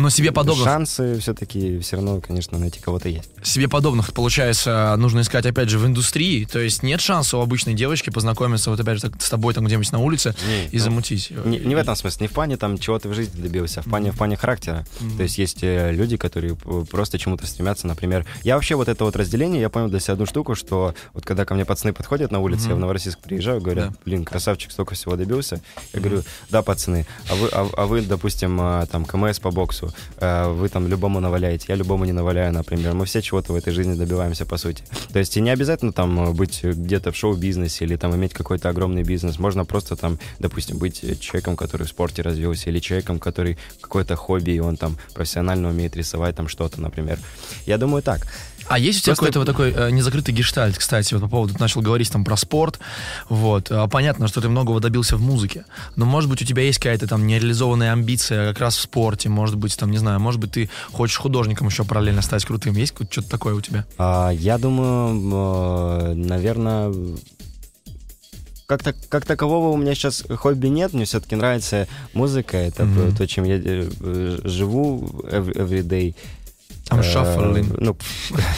Но 0.00 0.10
себе 0.10 0.32
подобных, 0.32 0.64
шансы 0.64 1.18
все-таки 1.20 1.78
все 1.80 1.96
равно, 1.96 2.20
конечно, 2.20 2.58
найти 2.58 2.80
кого-то 2.80 3.08
есть. 3.08 3.30
себе 3.42 3.68
подобных, 3.68 4.12
получается, 4.12 4.94
нужно 4.98 5.20
искать, 5.20 5.46
опять 5.46 5.68
же, 5.68 5.78
в 5.78 5.86
индустрии. 5.86 6.44
То 6.44 6.58
есть 6.58 6.82
нет 6.82 7.00
шанса 7.00 7.36
у 7.38 7.40
обычной 7.40 7.74
девочки 7.74 8.10
познакомиться, 8.10 8.70
вот 8.70 8.80
опять 8.80 8.96
же, 8.96 9.10
так, 9.10 9.20
с 9.22 9.28
тобой 9.28 9.54
там 9.54 9.64
где-нибудь 9.64 9.92
на 9.92 9.98
улице 9.98 10.34
Не, 10.46 10.66
и 10.66 10.78
ну, 10.78 10.84
замутить. 10.84 11.30
Не, 11.44 11.58
не 11.58 11.74
в 11.74 11.78
этом 11.78 11.94
смысле, 11.96 12.24
не 12.24 12.28
в 12.28 12.32
плане 12.32 12.56
там 12.56 12.78
чего 12.78 12.98
ты 12.98 13.08
в 13.08 13.14
жизни 13.14 13.40
добился, 13.40 13.80
а 13.80 13.82
в 13.82 13.86
плане, 13.86 14.12
в 14.12 14.16
плане 14.16 14.36
характера. 14.36 14.86
Мгм. 15.00 15.16
То 15.16 15.22
есть 15.22 15.38
есть 15.38 15.58
э, 15.62 15.92
люди, 15.92 16.16
которые 16.16 16.56
просто 16.56 17.18
чему-то 17.18 17.46
стремятся, 17.46 17.86
например. 17.86 18.26
Я 18.42 18.54
вообще 18.54 18.74
вот 18.74 18.88
это 18.88 19.04
вот 19.04 19.16
разделение, 19.16 19.60
я 19.60 19.68
понял 19.68 19.88
для 19.88 20.00
себя 20.00 20.14
одну 20.14 20.26
штуку, 20.26 20.54
что 20.54 20.94
вот 21.14 21.24
когда 21.24 21.44
ко 21.44 21.54
мне 21.54 21.64
пацаны 21.64 21.92
подходят 21.92 22.30
на 22.30 22.40
улице, 22.40 22.68
я 22.68 22.74
в. 22.74 22.78
Новороссийск 22.78 23.18
приезжаю, 23.18 23.60
говорят, 23.60 23.90
Да. 23.90 23.96
блин, 24.04 24.24
красавчик, 24.24 24.70
столько 24.72 24.94
всего 24.94 25.16
добился. 25.16 25.60
Я 25.92 26.00
говорю, 26.00 26.22
да, 26.50 26.62
пацаны, 26.62 27.06
а 27.28 27.34
вы, 27.34 27.48
а, 27.52 27.68
а 27.76 27.86
вы, 27.86 28.02
допустим, 28.02 28.58
а, 28.60 28.86
там, 28.86 29.04
КМС 29.04 29.38
по 29.38 29.50
боксу, 29.50 29.89
а, 30.18 30.52
вы 30.52 30.68
там 30.68 30.88
любому 30.88 31.20
наваляете, 31.20 31.66
я 31.68 31.74
любому 31.74 32.04
не 32.04 32.12
наваляю, 32.12 32.52
например. 32.52 32.94
Мы 32.94 33.04
все 33.04 33.22
чего-то 33.22 33.52
в 33.52 33.56
этой 33.56 33.72
жизни 33.72 33.94
добиваемся, 33.94 34.46
по 34.46 34.56
сути. 34.56 34.84
То 35.12 35.18
есть 35.18 35.36
и 35.36 35.40
не 35.40 35.50
обязательно 35.50 35.92
там 35.92 36.20
э, 36.20 36.32
быть 36.32 36.62
где-то 36.62 37.12
в 37.12 37.16
шоу-бизнесе 37.16 37.84
или 37.84 37.96
там 37.96 38.14
иметь 38.14 38.32
какой-то 38.32 38.68
огромный 38.68 39.02
бизнес. 39.02 39.38
Можно 39.38 39.64
просто 39.64 39.96
там, 39.96 40.18
допустим, 40.38 40.78
быть 40.78 41.04
э, 41.04 41.16
человеком, 41.16 41.56
который 41.56 41.86
в 41.86 41.90
спорте 41.90 42.22
развился, 42.22 42.70
или 42.70 42.78
человеком, 42.78 43.18
который 43.18 43.58
какое-то 43.80 44.16
хобби, 44.16 44.52
и 44.52 44.60
он 44.60 44.76
там 44.76 44.96
профессионально 45.14 45.68
умеет 45.68 45.96
рисовать 45.96 46.36
там 46.36 46.48
что-то, 46.48 46.80
например. 46.80 47.18
Я 47.66 47.78
думаю, 47.78 48.02
так. 48.02 48.26
А 48.70 48.78
есть 48.78 49.00
у 49.00 49.02
тебя 49.02 49.14
Просто- 49.16 49.24
какой-то 49.32 49.38
вот 49.40 49.46
такой 49.46 49.88
э, 49.88 49.90
незакрытый 49.90 50.32
гештальт, 50.32 50.78
кстати, 50.78 51.12
вот 51.14 51.22
по 51.24 51.28
поводу, 51.28 51.54
ты 51.54 51.60
начал 51.60 51.80
говорить 51.80 52.08
там 52.12 52.24
про 52.24 52.36
спорт, 52.36 52.78
вот, 53.28 53.66
А 53.72 53.88
понятно, 53.88 54.28
что 54.28 54.40
ты 54.40 54.48
многого 54.48 54.78
добился 54.78 55.16
в 55.16 55.20
музыке, 55.20 55.64
но, 55.96 56.06
может 56.06 56.30
быть, 56.30 56.40
у 56.40 56.44
тебя 56.44 56.62
есть 56.62 56.78
какая-то 56.78 57.08
там 57.08 57.26
нереализованная 57.26 57.92
амбиция 57.92 58.48
как 58.52 58.60
раз 58.60 58.76
в 58.76 58.80
спорте, 58.80 59.28
может 59.28 59.56
быть, 59.56 59.76
там, 59.76 59.90
не 59.90 59.98
знаю, 59.98 60.20
может 60.20 60.40
быть, 60.40 60.52
ты 60.52 60.70
хочешь 60.92 61.16
художником 61.18 61.66
еще 61.66 61.82
параллельно 61.84 62.22
стать 62.22 62.44
крутым, 62.44 62.74
есть 62.76 62.94
что-то 63.10 63.28
такое 63.28 63.54
у 63.54 63.60
тебя? 63.60 63.84
А, 63.98 64.30
я 64.30 64.56
думаю, 64.56 66.14
наверное, 66.14 66.94
как, 68.66 68.84
так, 68.84 68.94
как 69.08 69.26
такового 69.26 69.70
у 69.70 69.76
меня 69.76 69.96
сейчас 69.96 70.22
хобби 70.28 70.68
нет, 70.68 70.92
мне 70.92 71.04
все-таки 71.04 71.34
нравится 71.34 71.88
музыка, 72.14 72.56
это 72.56 72.84
Мгм. 72.84 73.16
то, 73.16 73.26
чем 73.26 73.42
я 73.42 73.56
э, 73.56 73.90
э, 74.00 74.38
живу 74.44 75.24
every, 75.24 75.54
every 75.56 75.82
day. 75.82 76.14
Там 76.90 77.00
Э, 77.00 77.02
шаффлинг. 77.02 77.78
Ну, 77.78 77.96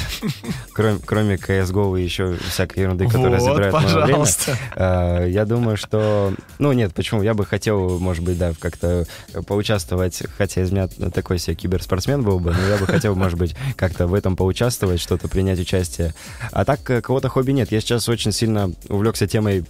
кроме, 0.72 0.98
кроме 1.04 1.34
CSGO 1.36 2.00
и 2.00 2.02
еще 2.02 2.36
всякой 2.48 2.80
ерунды, 2.80 3.06
которая 3.06 3.38
вот, 3.38 3.44
забирает 3.44 3.74
мое 3.74 3.84
время. 3.84 4.00
пожалуйста. 4.00 4.58
Э, 4.74 5.28
Я 5.28 5.44
думаю, 5.44 5.76
что... 5.76 6.32
Ну, 6.58 6.72
нет, 6.72 6.94
почему? 6.94 7.22
Я 7.22 7.34
бы 7.34 7.44
хотел, 7.44 7.98
может 7.98 8.24
быть, 8.24 8.38
да, 8.38 8.52
как-то 8.58 9.06
поучаствовать, 9.46 10.22
хотя 10.38 10.62
из 10.62 10.70
меня 10.70 10.88
такой 10.88 11.38
себе 11.38 11.54
киберспортсмен 11.56 12.22
был 12.22 12.40
бы, 12.40 12.52
но 12.52 12.68
я 12.68 12.78
бы 12.78 12.86
хотел, 12.86 13.14
может 13.14 13.38
быть, 13.38 13.54
как-то 13.76 14.06
в 14.06 14.14
этом 14.14 14.34
поучаствовать, 14.34 15.00
что-то 15.00 15.28
принять 15.28 15.58
участие. 15.58 16.14
А 16.50 16.64
так, 16.64 16.88
э, 16.90 17.02
кого-то 17.02 17.28
хобби 17.28 17.52
нет. 17.52 17.70
Я 17.70 17.80
сейчас 17.80 18.08
очень 18.08 18.32
сильно 18.32 18.72
увлекся 18.88 19.26
темой 19.26 19.64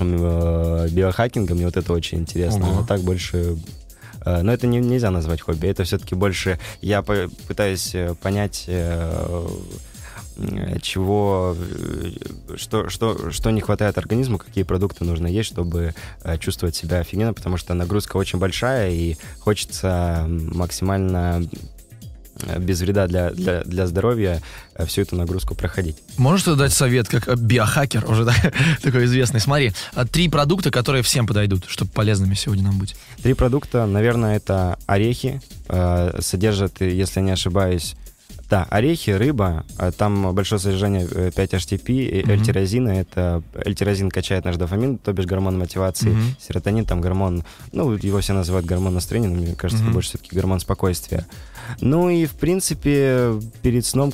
биохакинга, 0.00 1.54
мне 1.54 1.66
вот 1.66 1.76
это 1.76 1.92
очень 1.92 2.18
интересно. 2.18 2.68
Ого. 2.68 2.80
А 2.80 2.86
так 2.86 3.00
больше... 3.02 3.56
э, 4.24 4.42
Но 4.42 4.52
это 4.52 4.66
не, 4.66 4.78
нельзя 4.78 5.10
назвать 5.10 5.40
хобби, 5.40 5.66
это 5.68 5.84
все-таки 5.84 6.14
больше... 6.14 6.58
Я 6.80 7.02
пытаюсь 7.02 7.94
э, 7.94 8.14
понять... 8.20 8.64
э, 8.66 9.48
чего, 10.80 11.54
что, 12.56 12.88
что, 12.88 13.30
что 13.30 13.50
не 13.50 13.60
хватает 13.60 13.98
организму, 13.98 14.38
какие 14.38 14.64
продукты 14.64 15.04
нужно 15.04 15.26
есть, 15.26 15.50
чтобы 15.50 15.94
чувствовать 16.40 16.74
себя 16.74 17.00
офигенно, 17.00 17.34
потому 17.34 17.58
что 17.58 17.74
нагрузка 17.74 18.16
очень 18.16 18.38
большая, 18.38 18.90
и 18.90 19.16
хочется 19.40 20.24
максимально 20.26 21.46
без 22.58 22.80
вреда 22.80 23.06
для, 23.06 23.30
для, 23.30 23.62
для 23.62 23.86
здоровья 23.86 24.40
э, 24.74 24.86
всю 24.86 25.02
эту 25.02 25.16
нагрузку 25.16 25.54
проходить. 25.54 25.96
Можешь 26.16 26.44
ты 26.44 26.54
дать 26.54 26.72
совет, 26.72 27.08
как 27.08 27.28
э, 27.28 27.34
биохакер, 27.36 28.08
уже 28.10 28.24
да, 28.26 28.34
такой 28.82 29.04
известный? 29.04 29.40
Смотри, 29.40 29.72
а 29.94 30.06
три 30.06 30.28
продукта, 30.28 30.70
которые 30.70 31.02
всем 31.02 31.26
подойдут, 31.26 31.64
чтобы 31.68 31.90
полезными 31.90 32.34
сегодня 32.34 32.64
нам 32.64 32.78
быть. 32.78 32.96
Три 33.22 33.34
продукта, 33.34 33.86
наверное, 33.86 34.36
это 34.36 34.78
орехи, 34.86 35.40
э, 35.68 36.18
содержат, 36.20 36.80
э, 36.80 36.90
если 36.90 37.20
не 37.20 37.30
ошибаюсь, 37.32 37.96
да, 38.52 38.66
орехи, 38.68 39.08
рыба, 39.08 39.64
э, 39.78 39.92
там 39.96 40.34
большое 40.34 40.58
содержание 40.60 41.08
э, 41.10 41.30
5-HTP, 41.34 41.88
и 41.88 42.22
Мгм. 42.22 42.30
эльтирозина, 42.32 42.88
это 42.90 43.42
эльтирозин 43.54 44.10
качает 44.10 44.44
наш 44.44 44.56
дофамин, 44.58 44.98
то 44.98 45.14
бишь 45.14 45.24
гормон 45.24 45.58
мотивации, 45.58 46.10
Мгм. 46.10 46.36
серотонин, 46.38 46.84
там 46.84 47.00
гормон, 47.00 47.44
ну, 47.72 47.92
его 47.94 48.20
все 48.20 48.34
называют 48.34 48.66
гормон 48.66 48.92
настроения, 48.92 49.28
но 49.28 49.36
мне 49.40 49.54
кажется, 49.54 49.82
Мгм. 49.82 49.88
это 49.88 49.94
больше 49.94 50.08
все-таки 50.10 50.36
гормон 50.36 50.60
спокойствия. 50.60 51.26
Ну 51.80 52.10
и, 52.10 52.26
в 52.26 52.32
принципе, 52.32 53.40
перед 53.62 53.86
сном... 53.86 54.12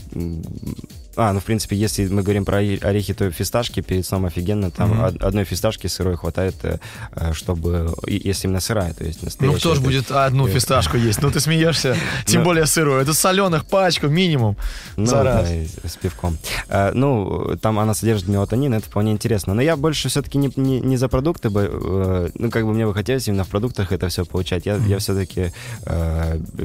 А, 1.21 1.33
ну, 1.33 1.41
в 1.41 1.45
принципе, 1.45 1.75
если 1.77 2.07
мы 2.07 2.23
говорим 2.23 2.45
про 2.45 2.63
оре- 2.63 2.79
орехи, 2.81 3.13
то 3.13 3.29
фисташки 3.33 3.81
перед 3.81 4.07
сном 4.07 4.25
офигенно. 4.27 4.71
Там 4.71 5.01
од- 5.03 5.21
одной 5.23 5.45
фисташки 5.45 5.89
сырой 5.89 6.17
хватает, 6.17 6.55
э, 6.63 6.79
э, 7.17 7.33
чтобы... 7.33 7.93
Если 8.07 8.47
именно 8.47 8.61
сырая, 8.61 8.95
то 8.95 9.05
есть 9.05 9.19
Ну, 9.23 9.27
настоящая. 9.27 9.59
кто 9.59 9.75
же 9.75 9.81
будет 9.81 10.11
одну 10.13 10.47
э, 10.47 10.51
фисташку 10.51 10.97
есть? 11.09 11.21
Ну, 11.21 11.31
ты 11.33 11.41
смеешься. 11.41 11.97
Тем 12.27 12.43
Ну. 12.43 12.45
более 12.45 12.67
сырую. 12.67 13.01
Это 13.01 13.15
соленых 13.15 13.67
пачку 13.67 14.07
минимум. 14.07 14.57
Ну, 14.97 15.07
за 15.07 15.25
раз. 15.25 15.49
с, 15.49 15.97
пивком. 15.97 16.39
Ну, 16.95 17.57
там 17.61 17.81
она 17.81 17.95
содержит 17.95 18.29
мелатонин, 18.29 18.75
это 18.75 18.87
вполне 18.87 19.11
интересно. 19.11 19.55
Но 19.55 19.61
я 19.63 19.77
больше 19.77 20.09
все-таки 20.09 20.39
не, 20.39 20.97
за 20.97 21.09
продукты 21.09 21.51
бы, 21.51 22.31
ну, 22.35 22.51
как 22.51 22.65
бы 22.65 22.73
мне 22.73 22.87
бы 22.87 22.95
хотелось 22.95 23.27
именно 23.27 23.43
в 23.43 23.49
продуктах 23.49 23.91
это 23.91 24.09
все 24.09 24.25
получать. 24.25 24.67
Я 24.67 24.99
все-таки 24.99 25.53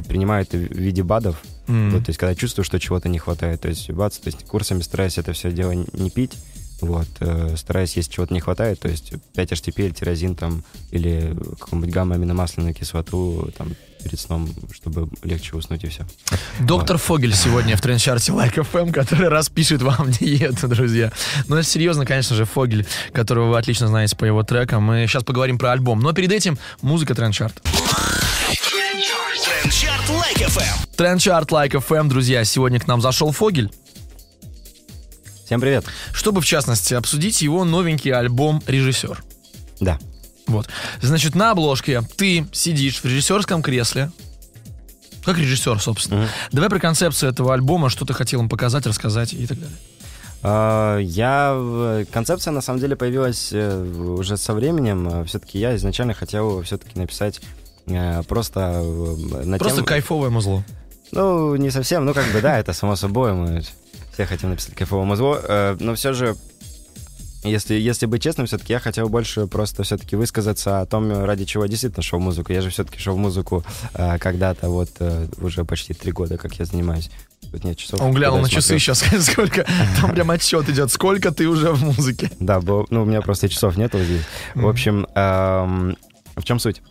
принимаю 0.08 0.44
это 0.44 0.58
в 0.58 0.62
виде 0.78 1.02
БАДов. 1.04 1.38
М. 1.68 1.92
Вот, 1.92 2.06
то 2.06 2.10
есть, 2.10 2.20
когда 2.20 2.36
чувствую, 2.36 2.66
что 2.66 2.80
чего-то 2.80 3.10
не 3.10 3.20
хватает. 3.20 3.62
То 3.62 3.70
есть, 3.70 3.90
бац, 3.92 4.18
то 4.18 4.28
есть, 4.28 4.46
курсами 4.46 4.82
стараюсь 4.82 5.18
это 5.18 5.34
все 5.34 5.52
дело 5.52 5.72
не 5.72 6.10
пить. 6.10 6.34
Вот, 6.82 7.08
э, 7.22 7.56
стараюсь, 7.58 7.96
если 7.96 8.12
чего-то 8.12 8.34
не 8.34 8.42
хватает, 8.42 8.80
то 8.80 8.90
есть 8.90 9.14
5-HTP 9.36 9.86
или 9.86 9.94
тирозин 9.94 10.36
там, 10.36 10.64
или 10.92 11.34
какую-нибудь 11.60 11.94
гамма-аминомасляную 11.94 12.74
кислоту 12.74 13.50
там 13.58 13.70
перед 14.04 14.20
сном, 14.20 14.50
чтобы 14.74 15.08
легче 15.24 15.56
уснуть 15.56 15.86
и 15.86 15.88
все. 15.88 16.06
Доктор 16.60 16.98
Фогель 16.98 17.34
сегодня 17.34 17.78
в 17.78 17.82
трендчарте 17.82 18.34
Like 18.34 18.56
FM, 18.56 18.92
который 18.92 19.30
распишет 19.30 19.82
вам 19.82 20.12
диету, 20.20 20.68
друзья. 20.68 21.12
Но 21.48 21.58
это 21.58 21.68
серьезно, 21.68 22.06
конечно 22.06 22.36
же, 22.36 22.44
Фогель, 22.44 22.86
которого 23.14 23.52
вы 23.52 23.58
отлично 23.58 23.88
знаете 23.88 24.18
по 24.18 24.26
его 24.26 24.44
трекам. 24.44 24.84
Мы 24.84 25.06
сейчас 25.08 25.24
поговорим 25.24 25.58
про 25.58 25.72
альбом. 25.72 26.02
Но 26.02 26.12
перед 26.12 26.34
этим 26.34 26.58
музыка 26.82 27.16
трендчарт. 27.16 27.62
Трендчарт 27.64 29.33
Like 29.68 30.46
FM. 30.46 30.88
Трендчарт 30.98 31.50
Like 31.52 31.72
FM, 31.72 32.10
друзья. 32.10 32.44
Сегодня 32.44 32.82
к 32.82 32.88
нам 32.88 33.00
зашел 33.00 33.32
Фогель, 33.32 33.72
Всем 35.46 35.62
привет! 35.62 35.86
чтобы, 36.12 36.42
в 36.42 36.46
частности, 36.46 36.94
обсудить 36.94 37.42
его 37.42 37.64
новенький 37.64 38.12
альбом 38.12 38.62
«Режиссер». 38.68 39.24
Да. 39.80 40.00
Вот. 40.48 40.68
Значит, 41.02 41.36
на 41.36 41.52
обложке 41.52 42.02
ты 42.18 42.46
сидишь 42.52 43.00
в 43.00 43.06
режиссерском 43.06 43.62
кресле. 43.62 44.12
Как 45.24 45.38
режиссер, 45.38 45.80
собственно. 45.80 46.24
Мгм. 46.24 46.30
Давай 46.52 46.70
про 46.70 46.80
концепцию 46.80 47.32
этого 47.32 47.54
альбома, 47.54 47.90
что 47.90 48.04
ты 48.04 48.14
хотел 48.14 48.42
им 48.42 48.50
показать, 48.50 48.86
рассказать 48.86 49.32
и 49.32 49.48
так 49.48 49.58
далее. 49.62 49.78
А, 50.42 50.98
Я... 50.98 51.54
в- 51.54 52.04
Концепция, 52.12 52.52
на 52.52 52.60
самом 52.60 52.82
деле, 52.82 52.98
появилась 52.98 53.50
э, 53.54 53.82
уже 53.82 54.36
со 54.36 54.54
временем. 54.54 55.24
Все-таки 55.26 55.58
я 55.58 55.74
изначально 55.78 56.14
хотел 56.14 56.64
все-таки 56.64 57.00
написать 57.00 57.40
э, 57.40 57.44
просто... 58.28 58.82
э, 58.84 59.44
На 59.46 59.58
Просто 59.58 59.78
тему- 59.78 59.88
кайфовое 59.88 60.30
музло. 60.30 60.64
Ну, 61.12 61.56
не 61.56 61.70
совсем, 61.70 62.06
ну 62.06 62.14
как 62.14 62.26
бы 62.32 62.42
да, 62.42 62.60
это 62.60 62.74
само 62.74 62.96
собой, 62.96 63.34
мы 63.34 63.62
все 64.14 64.26
хотим 64.26 64.50
написать 64.50 64.74
кайфовое 64.76 65.06
музло, 65.06 65.40
э, 65.48 65.78
но 65.80 65.94
все 65.96 66.14
же 66.14 66.36
если, 67.44 67.76
если 67.76 68.06
быть 68.06 68.24
честным, 68.24 68.48
все-таки 68.48 68.72
я 68.74 68.80
хотел 68.80 69.10
больше 69.10 69.48
просто 69.48 69.84
все-таки 69.84 70.16
высказаться 70.16 70.80
о 70.80 70.86
том, 70.86 71.12
ради 71.26 71.46
чего 71.46 71.64
я 71.66 71.70
действительно 71.70 72.02
шел 72.02 72.20
в 72.20 72.22
музыку. 72.22 72.54
Я 72.54 72.62
же 72.62 72.70
все-таки 72.70 73.00
шел 73.00 73.16
в 73.16 73.20
музыку 73.20 73.64
э, 73.94 74.18
когда-то, 74.18 74.70
вот 74.70 74.90
э, 75.00 75.28
уже 75.40 75.66
почти 75.66 75.94
три 75.94 76.12
года, 76.12 76.38
как 76.38 76.54
я 76.56 76.66
занимаюсь. 76.66 77.10
Тут 77.52 77.66
нет 77.66 77.78
часов. 77.78 78.02
Он 78.02 78.14
глянул 78.14 78.40
на 78.40 78.50
часы 78.50 78.80
сейчас, 78.80 79.04
сколько, 79.30 79.66
там 80.00 80.12
прям 80.14 80.32
отсчет 80.32 80.70
идет, 80.70 80.92
сколько 80.92 81.32
ты 81.32 81.48
уже 81.48 81.72
в 81.72 81.84
музыке. 81.84 82.32
Да, 82.40 82.62
ну 82.62 82.86
у 83.04 83.06
меня 83.06 83.22
просто 83.22 83.50
часов 83.50 83.76
нету 83.78 84.00
здесь. 84.00 84.24
В 84.56 84.68
общем, 84.68 85.06
эм, 85.14 85.98
в 86.36 86.44
чем 86.44 86.60
суть? 86.60 86.82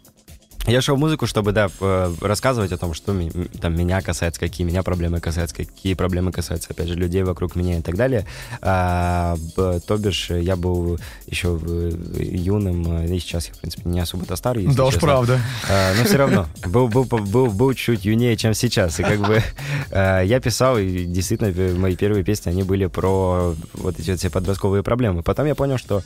Я 0.66 0.80
шел 0.80 0.96
в 0.96 0.98
музыку, 0.98 1.26
чтобы, 1.26 1.52
да, 1.52 1.68
э, 1.80 2.14
рассказывать 2.20 2.70
о 2.72 2.78
том, 2.78 2.94
что 2.94 3.16
там 3.60 3.76
меня 3.76 4.00
касается, 4.00 4.40
какие 4.40 4.64
меня 4.64 4.82
проблемы 4.82 5.20
касаются, 5.20 5.56
какие 5.56 5.94
проблемы 5.94 6.30
касаются, 6.30 6.68
опять 6.70 6.88
же, 6.88 6.94
людей 6.94 7.24
вокруг 7.24 7.56
меня 7.56 7.78
и 7.78 7.82
так 7.82 7.96
далее. 7.96 8.26
А, 8.60 9.36
то 9.56 9.96
бишь, 9.96 10.30
я 10.30 10.54
был 10.54 11.00
еще 11.26 11.58
э, 11.60 11.92
юным, 12.20 13.02
э, 13.02 13.14
и 13.14 13.18
сейчас 13.18 13.48
я, 13.48 13.54
в 13.54 13.58
принципе, 13.58 13.88
не 13.88 13.98
особо-то 13.98 14.36
старый, 14.36 14.66
Да 14.66 14.86
уж 14.86 14.96
правда. 15.00 15.40
А, 15.68 15.94
но 15.98 16.04
все 16.04 16.16
равно 16.16 16.46
был, 16.64 16.86
был, 16.88 17.04
был, 17.04 17.48
был 17.48 17.74
чуть 17.74 18.04
юнее, 18.04 18.36
чем 18.36 18.54
сейчас. 18.54 19.00
И 19.00 19.02
как 19.02 19.18
бы 19.20 19.42
э, 19.90 20.22
я 20.26 20.40
писал, 20.40 20.78
и 20.78 21.04
действительно 21.04 21.52
мои 21.76 21.96
первые 21.96 22.22
песни, 22.22 22.50
они 22.50 22.62
были 22.62 22.86
про 22.86 23.56
вот 23.74 23.98
эти 23.98 24.10
вот 24.10 24.20
все 24.20 24.30
подростковые 24.30 24.84
проблемы. 24.84 25.22
Потом 25.22 25.46
я 25.46 25.56
понял, 25.56 25.78
что 25.78 26.02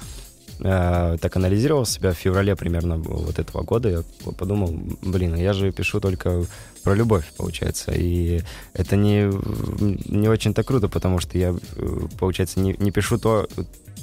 э, 0.60 1.16
так 1.20 1.36
анализировал 1.36 1.86
себя 1.86 2.12
в 2.12 2.16
феврале 2.16 2.56
примерно 2.56 2.96
вот 2.98 3.38
этого 3.38 3.62
года, 3.62 3.88
я 3.88 4.02
подумал, 4.32 4.74
блин, 5.02 5.34
я 5.36 5.52
же 5.52 5.72
пишу 5.72 6.00
только 6.00 6.44
про 6.82 6.94
любовь, 6.94 7.24
получается. 7.36 7.92
И 7.92 8.42
это 8.72 8.96
не, 8.96 9.30
не 10.08 10.28
очень-то 10.28 10.62
круто, 10.62 10.88
потому 10.88 11.20
что 11.20 11.38
я, 11.38 11.54
э, 11.76 11.98
получается, 12.18 12.60
не, 12.60 12.76
не 12.78 12.90
пишу 12.90 13.18
то, 13.18 13.48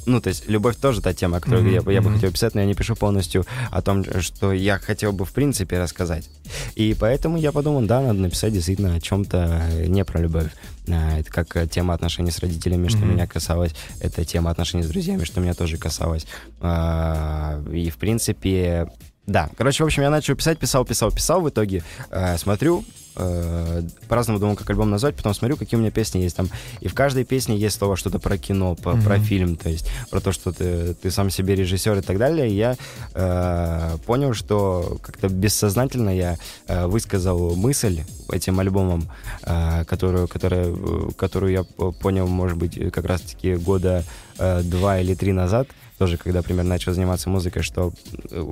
ну, 0.05 0.21
то 0.21 0.29
есть 0.29 0.47
любовь 0.49 0.75
тоже 0.77 1.01
та 1.01 1.13
тема, 1.13 1.39
которую 1.39 1.63
Мгм, 1.65 1.73
я, 1.73 1.81
бы- 1.81 1.93
я 1.93 2.01
бы 2.01 2.07
мгм. 2.09 2.15
хотел 2.17 2.31
писать, 2.31 2.55
но 2.55 2.61
я 2.61 2.67
не 2.67 2.73
пишу 2.75 2.95
полностью 2.95 3.45
о 3.71 3.81
том, 3.81 4.03
что 4.21 4.51
я 4.53 4.77
хотел 4.79 5.11
бы 5.13 5.25
в 5.25 5.31
принципе 5.31 5.79
рассказать. 5.79 6.29
И 6.75 6.95
поэтому 6.99 7.37
я 7.37 7.51
подумал, 7.51 7.81
да, 7.81 8.01
надо 8.01 8.19
написать 8.19 8.53
действительно 8.53 8.95
о 8.95 8.99
чем-то 9.01 9.69
не 9.87 10.03
про 10.05 10.19
любовь. 10.19 10.51
А, 10.89 11.19
Это 11.19 11.29
как 11.31 11.69
тема 11.69 11.93
отношений 11.93 12.31
с 12.31 12.39
родителями, 12.39 12.87
что 12.89 12.99
Мгм. 12.99 13.11
меня 13.11 13.27
касалось. 13.27 13.73
Это 13.99 14.25
тема 14.25 14.51
отношений 14.51 14.83
с 14.83 14.87
друзьями, 14.87 15.23
что 15.23 15.39
меня 15.39 15.53
тоже 15.53 15.77
касалось. 15.77 16.25
А, 16.61 17.61
И, 17.71 17.89
в 17.89 17.97
принципе, 17.97 18.87
да. 19.25 19.49
Короче, 19.57 19.83
в 19.83 19.87
общем, 19.87 20.03
я 20.03 20.09
начал 20.09 20.35
писать, 20.35 20.59
писал, 20.59 20.85
писал, 20.85 21.11
писал. 21.11 21.41
В 21.41 21.49
итоге 21.49 21.83
э, 22.11 22.37
смотрю, 22.37 22.83
э, 23.15 23.81
по-разному 24.07 24.39
думаю, 24.39 24.55
как 24.55 24.69
альбом 24.69 24.89
назвать, 24.89 25.15
потом 25.15 25.33
смотрю, 25.33 25.57
какие 25.57 25.77
у 25.77 25.81
меня 25.81 25.91
песни 25.91 26.19
есть 26.19 26.35
там. 26.35 26.49
И 26.81 26.87
в 26.87 26.93
каждой 26.93 27.23
песне 27.25 27.57
есть 27.57 27.77
слово 27.77 27.95
что-то 27.95 28.19
про 28.19 28.37
кино, 28.37 28.75
по- 28.75 28.97
про 28.97 29.15
Мгм. 29.17 29.23
фильм, 29.23 29.55
то 29.55 29.69
есть 29.69 29.87
про 30.09 30.19
то, 30.19 30.31
что 30.31 30.51
ты, 30.51 30.93
ты 30.93 31.11
сам 31.11 31.29
себе 31.29 31.55
режиссер 31.55 31.97
и 31.97 32.01
так 32.01 32.17
далее. 32.17 32.49
И 32.49 32.55
я 32.55 32.75
э, 33.13 33.97
понял, 34.05 34.33
что 34.33 34.97
как-то 35.01 35.29
бессознательно 35.29 36.09
я 36.15 36.37
э, 36.67 36.87
высказал 36.87 37.55
мысль 37.55 38.01
этим 38.31 38.59
альбомом, 38.59 39.09
э, 39.43 39.85
которую, 39.85 40.27
которая, 40.27 40.67
э, 40.67 41.09
которую 41.17 41.51
я 41.51 41.63
понял, 42.01 42.27
может 42.27 42.57
быть, 42.57 42.79
как 42.91 43.05
раз-таки 43.05 43.55
года 43.55 44.03
э, 44.39 44.61
два 44.63 44.99
или 44.99 45.13
три 45.15 45.31
назад, 45.33 45.67
тоже 45.99 46.17
когда 46.17 46.41
примерно 46.41 46.69
начал 46.71 46.93
заниматься 46.93 47.29
музыкой, 47.29 47.61
что 47.63 47.93
э, 48.31 48.51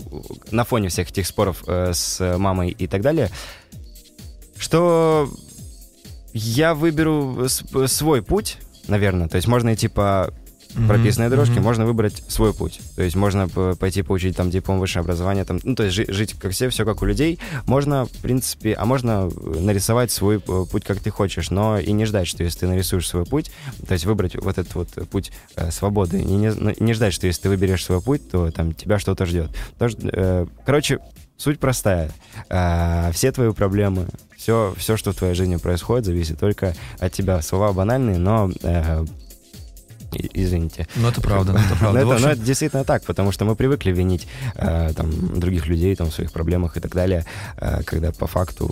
на 0.52 0.64
фоне 0.64 0.90
всех 0.90 1.10
этих 1.10 1.26
споров 1.26 1.64
э, 1.68 1.92
с 1.94 2.38
мамой 2.38 2.70
и 2.70 2.88
так 2.88 3.02
далее, 3.02 3.30
что 4.62 5.30
я 6.34 6.74
выберу 6.76 7.48
свой 7.88 8.22
путь, 8.22 8.58
наверное. 8.88 9.28
То 9.28 9.36
есть 9.36 9.48
можно 9.48 9.74
идти 9.74 9.88
по 9.88 10.34
прописанной 10.88 11.30
дорожке, 11.30 11.60
можно 11.60 11.86
выбрать 11.86 12.24
свой 12.28 12.54
путь. 12.54 12.80
То 12.96 13.04
есть 13.04 13.16
можно 13.16 13.50
пойти 13.50 14.04
получить 14.04 14.38
там 14.38 14.50
диплом 14.50 14.80
высшее 14.80 15.02
образование, 15.02 15.44
там, 15.44 15.60
ну, 15.64 15.76
то 15.76 15.84
есть 15.84 15.96
жи- 15.96 16.06
жить 16.08 16.34
как 16.40 16.52
все, 16.52 16.70
все 16.70 16.86
как 16.86 17.02
у 17.02 17.06
людей. 17.06 17.40
Можно, 17.66 18.06
в 18.06 18.18
принципе, 18.22 18.74
а 18.74 18.86
можно 18.86 19.30
э, 19.30 19.60
нарисовать 19.60 20.12
свой 20.12 20.38
э, 20.38 20.66
путь, 20.72 20.86
как 20.86 21.00
ты 21.00 21.10
хочешь, 21.10 21.50
но 21.50 21.78
и 21.78 21.92
не 21.92 22.06
ждать, 22.06 22.28
что 22.28 22.44
если 22.44 22.60
ты 22.60 22.68
нарисуешь 22.68 23.08
свой 23.08 23.26
путь, 23.26 23.52
то 23.86 23.94
есть 23.94 24.06
выбрать 24.06 24.36
вот 24.36 24.58
этот 24.58 24.74
вот 24.76 24.88
путь 25.10 25.32
э, 25.56 25.72
свободы, 25.72 26.22
и 26.22 26.24
не, 26.24 26.54
не 26.82 26.94
ждать, 26.94 27.14
что 27.14 27.28
если 27.28 27.42
ты 27.42 27.50
выберешь 27.50 27.84
свой 27.84 28.02
путь, 28.02 28.30
то 28.30 28.50
там 28.52 28.74
тебя 28.74 28.98
что-то 28.98 29.26
ждет. 29.26 29.50
Тоже, 29.78 29.98
э, 30.04 30.46
короче, 30.66 31.00
суть 31.42 31.60
простая. 31.60 32.12
Э, 32.50 33.12
все 33.14 33.32
твои 33.32 33.52
проблемы, 33.52 34.08
все, 34.38 34.74
все, 34.78 34.96
что 34.96 35.12
в 35.12 35.16
твоей 35.16 35.34
жизни 35.34 35.56
происходит, 35.56 36.06
зависит 36.06 36.40
только 36.40 36.76
от 37.00 37.12
тебя. 37.12 37.42
Слова 37.42 37.74
банальные, 37.74 38.18
но 38.18 38.52
э, 38.62 39.06
извините. 40.34 40.88
Ну, 40.96 41.10
это 41.10 41.20
правда, 41.22 41.54
это 41.54 41.62
Но 41.70 41.76
правда. 41.78 42.00
это, 42.00 42.08
В 42.08 42.12
общем, 42.12 42.26
но 42.26 42.32
это 42.32 42.42
действительно 42.42 42.84
так, 42.84 43.04
потому 43.04 43.32
что 43.32 43.46
мы 43.46 43.56
привыкли 43.56 43.92
винить 43.92 44.28
э, 44.56 44.92
там, 44.96 45.40
других 45.40 45.66
людей 45.66 45.96
там, 45.96 46.12
в 46.12 46.14
своих 46.14 46.32
проблемах 46.32 46.78
и 46.78 46.80
так 46.80 46.94
далее, 46.94 47.26
э, 47.58 47.82
когда 47.86 48.12
по 48.12 48.28
факту 48.28 48.70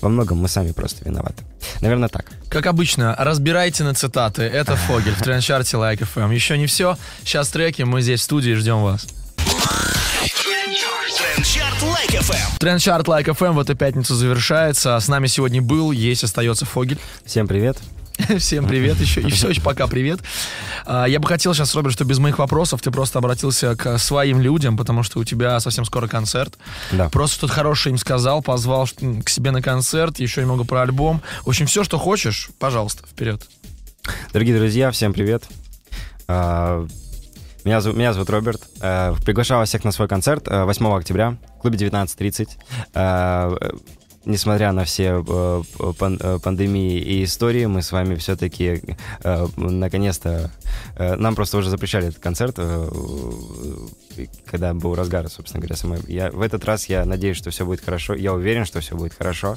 во 0.00 0.08
многом 0.08 0.38
мы 0.38 0.48
сами 0.48 0.72
просто 0.72 1.04
виноваты. 1.04 1.44
Наверное, 1.80 2.08
так. 2.08 2.26
Как 2.48 2.66
обычно, 2.66 3.14
разбирайте 3.16 3.84
на 3.84 3.94
цитаты. 3.94 4.42
Это 4.42 4.74
Фогель 4.74 5.14
в 5.14 5.22
трендчарте 5.22 5.76
Like 5.76 6.00
FM. 6.00 6.34
Еще 6.34 6.58
не 6.58 6.66
все. 6.66 6.96
Сейчас 7.22 7.50
треки, 7.50 7.82
мы 7.82 8.02
здесь 8.02 8.20
в 8.20 8.24
студии 8.24 8.54
ждем 8.54 8.82
вас. 8.82 9.06
Trend 11.22 11.52
Chart 11.52 11.82
Like 11.82 12.10
FM. 12.10 12.58
Trend 12.58 12.82
Chart 12.82 13.06
Like 13.06 13.26
FM 13.26 13.52
в 13.52 13.60
эту 13.60 13.76
пятницу 13.76 14.14
завершается. 14.14 14.98
С 14.98 15.06
нами 15.06 15.28
сегодня 15.28 15.62
был, 15.62 15.92
есть, 15.92 16.24
остается 16.24 16.66
Фогель. 16.66 16.98
Всем 17.24 17.46
привет. 17.46 17.78
Всем 18.38 18.66
привет 18.66 18.98
еще. 19.00 19.20
И 19.20 19.30
все 19.30 19.50
еще 19.50 19.60
пока 19.60 19.86
привет. 19.86 20.18
А, 20.84 21.04
Я 21.04 21.20
бы 21.20 21.28
хотел 21.28 21.54
сейчас, 21.54 21.74
Роберт, 21.76 21.94
что 21.94 22.04
без 22.04 22.18
моих 22.18 22.38
вопросов 22.40 22.82
ты 22.82 22.90
просто 22.90 23.20
обратился 23.20 23.76
к 23.76 23.98
своим 23.98 24.40
людям, 24.40 24.76
потому 24.76 25.04
что 25.04 25.20
у 25.20 25.24
тебя 25.24 25.60
совсем 25.60 25.84
скоро 25.84 26.08
концерт. 26.08 26.58
Да. 26.90 27.08
Просто 27.08 27.36
что-то 27.36 27.52
хорошее 27.52 27.92
им 27.92 27.98
сказал, 27.98 28.42
позвал 28.42 28.88
к 29.24 29.28
себе 29.28 29.52
на 29.52 29.62
концерт, 29.62 30.18
еще 30.18 30.40
немного 30.40 30.64
про 30.64 30.82
альбом. 30.82 31.22
В 31.44 31.48
общем, 31.50 31.66
все, 31.66 31.84
что 31.84 31.98
хочешь, 31.98 32.50
пожалуйста, 32.58 33.04
вперед. 33.06 33.42
Дорогие 34.32 34.56
друзья, 34.56 34.90
всем 34.90 35.12
привет. 35.12 35.44
Меня 37.64 37.80
зовут, 37.80 37.96
меня 37.98 38.12
зовут 38.12 38.28
Роберт. 38.30 38.62
Э, 38.80 39.14
Приглашаю 39.24 39.60
вас 39.60 39.68
всех 39.68 39.84
на 39.84 39.92
свой 39.92 40.08
концерт 40.08 40.48
э, 40.48 40.64
8 40.64 40.86
октября 40.96 41.36
в 41.58 41.62
клубе 41.62 41.78
19.30. 41.78 42.48
Э, 42.94 43.56
э, 43.60 43.70
Несмотря 44.24 44.70
на 44.70 44.84
все 44.84 45.24
э, 45.26 45.62
пан- 45.98 46.18
э, 46.20 46.38
пандемии 46.40 46.96
и 47.00 47.24
истории, 47.24 47.66
мы 47.66 47.82
с 47.82 47.90
вами 47.90 48.14
все-таки 48.14 48.80
э, 49.24 49.46
наконец-то... 49.56 50.50
э, 50.96 51.16
Нам 51.16 51.34
просто 51.34 51.58
уже 51.58 51.70
запрещали 51.70 52.06
этот 52.08 52.20
концерт, 52.22 52.54
э, 52.58 52.88
э, 54.16 54.26
когда 54.46 54.74
был 54.74 54.94
разгар, 54.94 55.28
собственно 55.28 55.60
говоря. 55.60 55.74
самой- 55.76 56.02
Я, 56.06 56.30
в 56.30 56.40
этот 56.40 56.64
раз 56.64 56.88
я 56.88 57.04
надеюсь, 57.04 57.36
что 57.36 57.50
все 57.50 57.64
будет 57.66 57.84
хорошо. 57.84 58.14
Я 58.14 58.32
уверен, 58.32 58.64
что 58.64 58.78
все 58.80 58.96
будет 58.96 59.12
хорошо. 59.14 59.56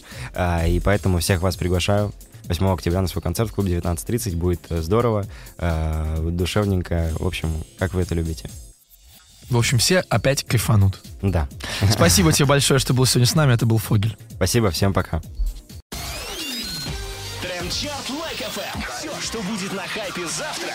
И 0.68 0.82
поэтому 0.84 1.20
всех 1.20 1.42
вас 1.42 1.56
приглашаю 1.58 2.12
8 2.48 2.68
октября 2.68 3.02
на 3.02 3.08
свой 3.08 3.22
концерт 3.22 3.50
в 3.50 3.54
клубе 3.54 3.78
19.30. 3.78 4.36
Будет 4.36 4.62
э, 4.70 4.82
здорово, 4.82 5.26
э, 5.58 6.30
душевненько. 6.32 7.12
В 7.20 7.26
общем, 7.28 7.52
как 7.78 7.94
вы 7.94 8.02
это 8.02 8.16
любите. 8.16 8.50
В 9.50 9.58
общем, 9.58 9.78
все 9.78 10.00
опять 10.10 10.44
кайфанут. 10.44 11.00
Да. 11.22 11.48
Спасибо 11.92 12.32
тебе 12.32 12.46
большое, 12.46 12.80
что 12.80 12.94
был 12.94 13.06
сегодня 13.06 13.28
с 13.28 13.36
нами. 13.36 13.54
Это 13.54 13.66
был 13.66 13.78
Фогель. 13.78 14.18
Спасибо, 14.32 14.72
всем 14.72 14.94
пока. 14.94 15.22
Trend 17.42 17.76
Chart 17.76 18.10
Like 18.10 18.38
FM. 18.38 18.82
Все, 18.98 19.22
что 19.22 19.42
будет 19.44 19.74
на 19.74 19.88
хайпе 19.88 20.28
завтра, 20.28 20.74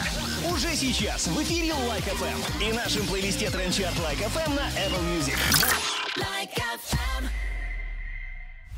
уже 0.52 0.74
сейчас 0.76 1.26
в 1.26 1.42
эфире 1.42 1.72
Like 1.88 2.04
FM 2.04 2.62
и 2.62 2.72
нашем 2.72 3.06
плейлисте 3.06 3.50
Trend 3.50 3.74
Chart 3.74 3.98
Like 4.00 4.18
FM 4.18 4.54
на 4.54 4.68
Apple 4.70 5.18
Music. 5.18 5.36
Like 6.16 6.50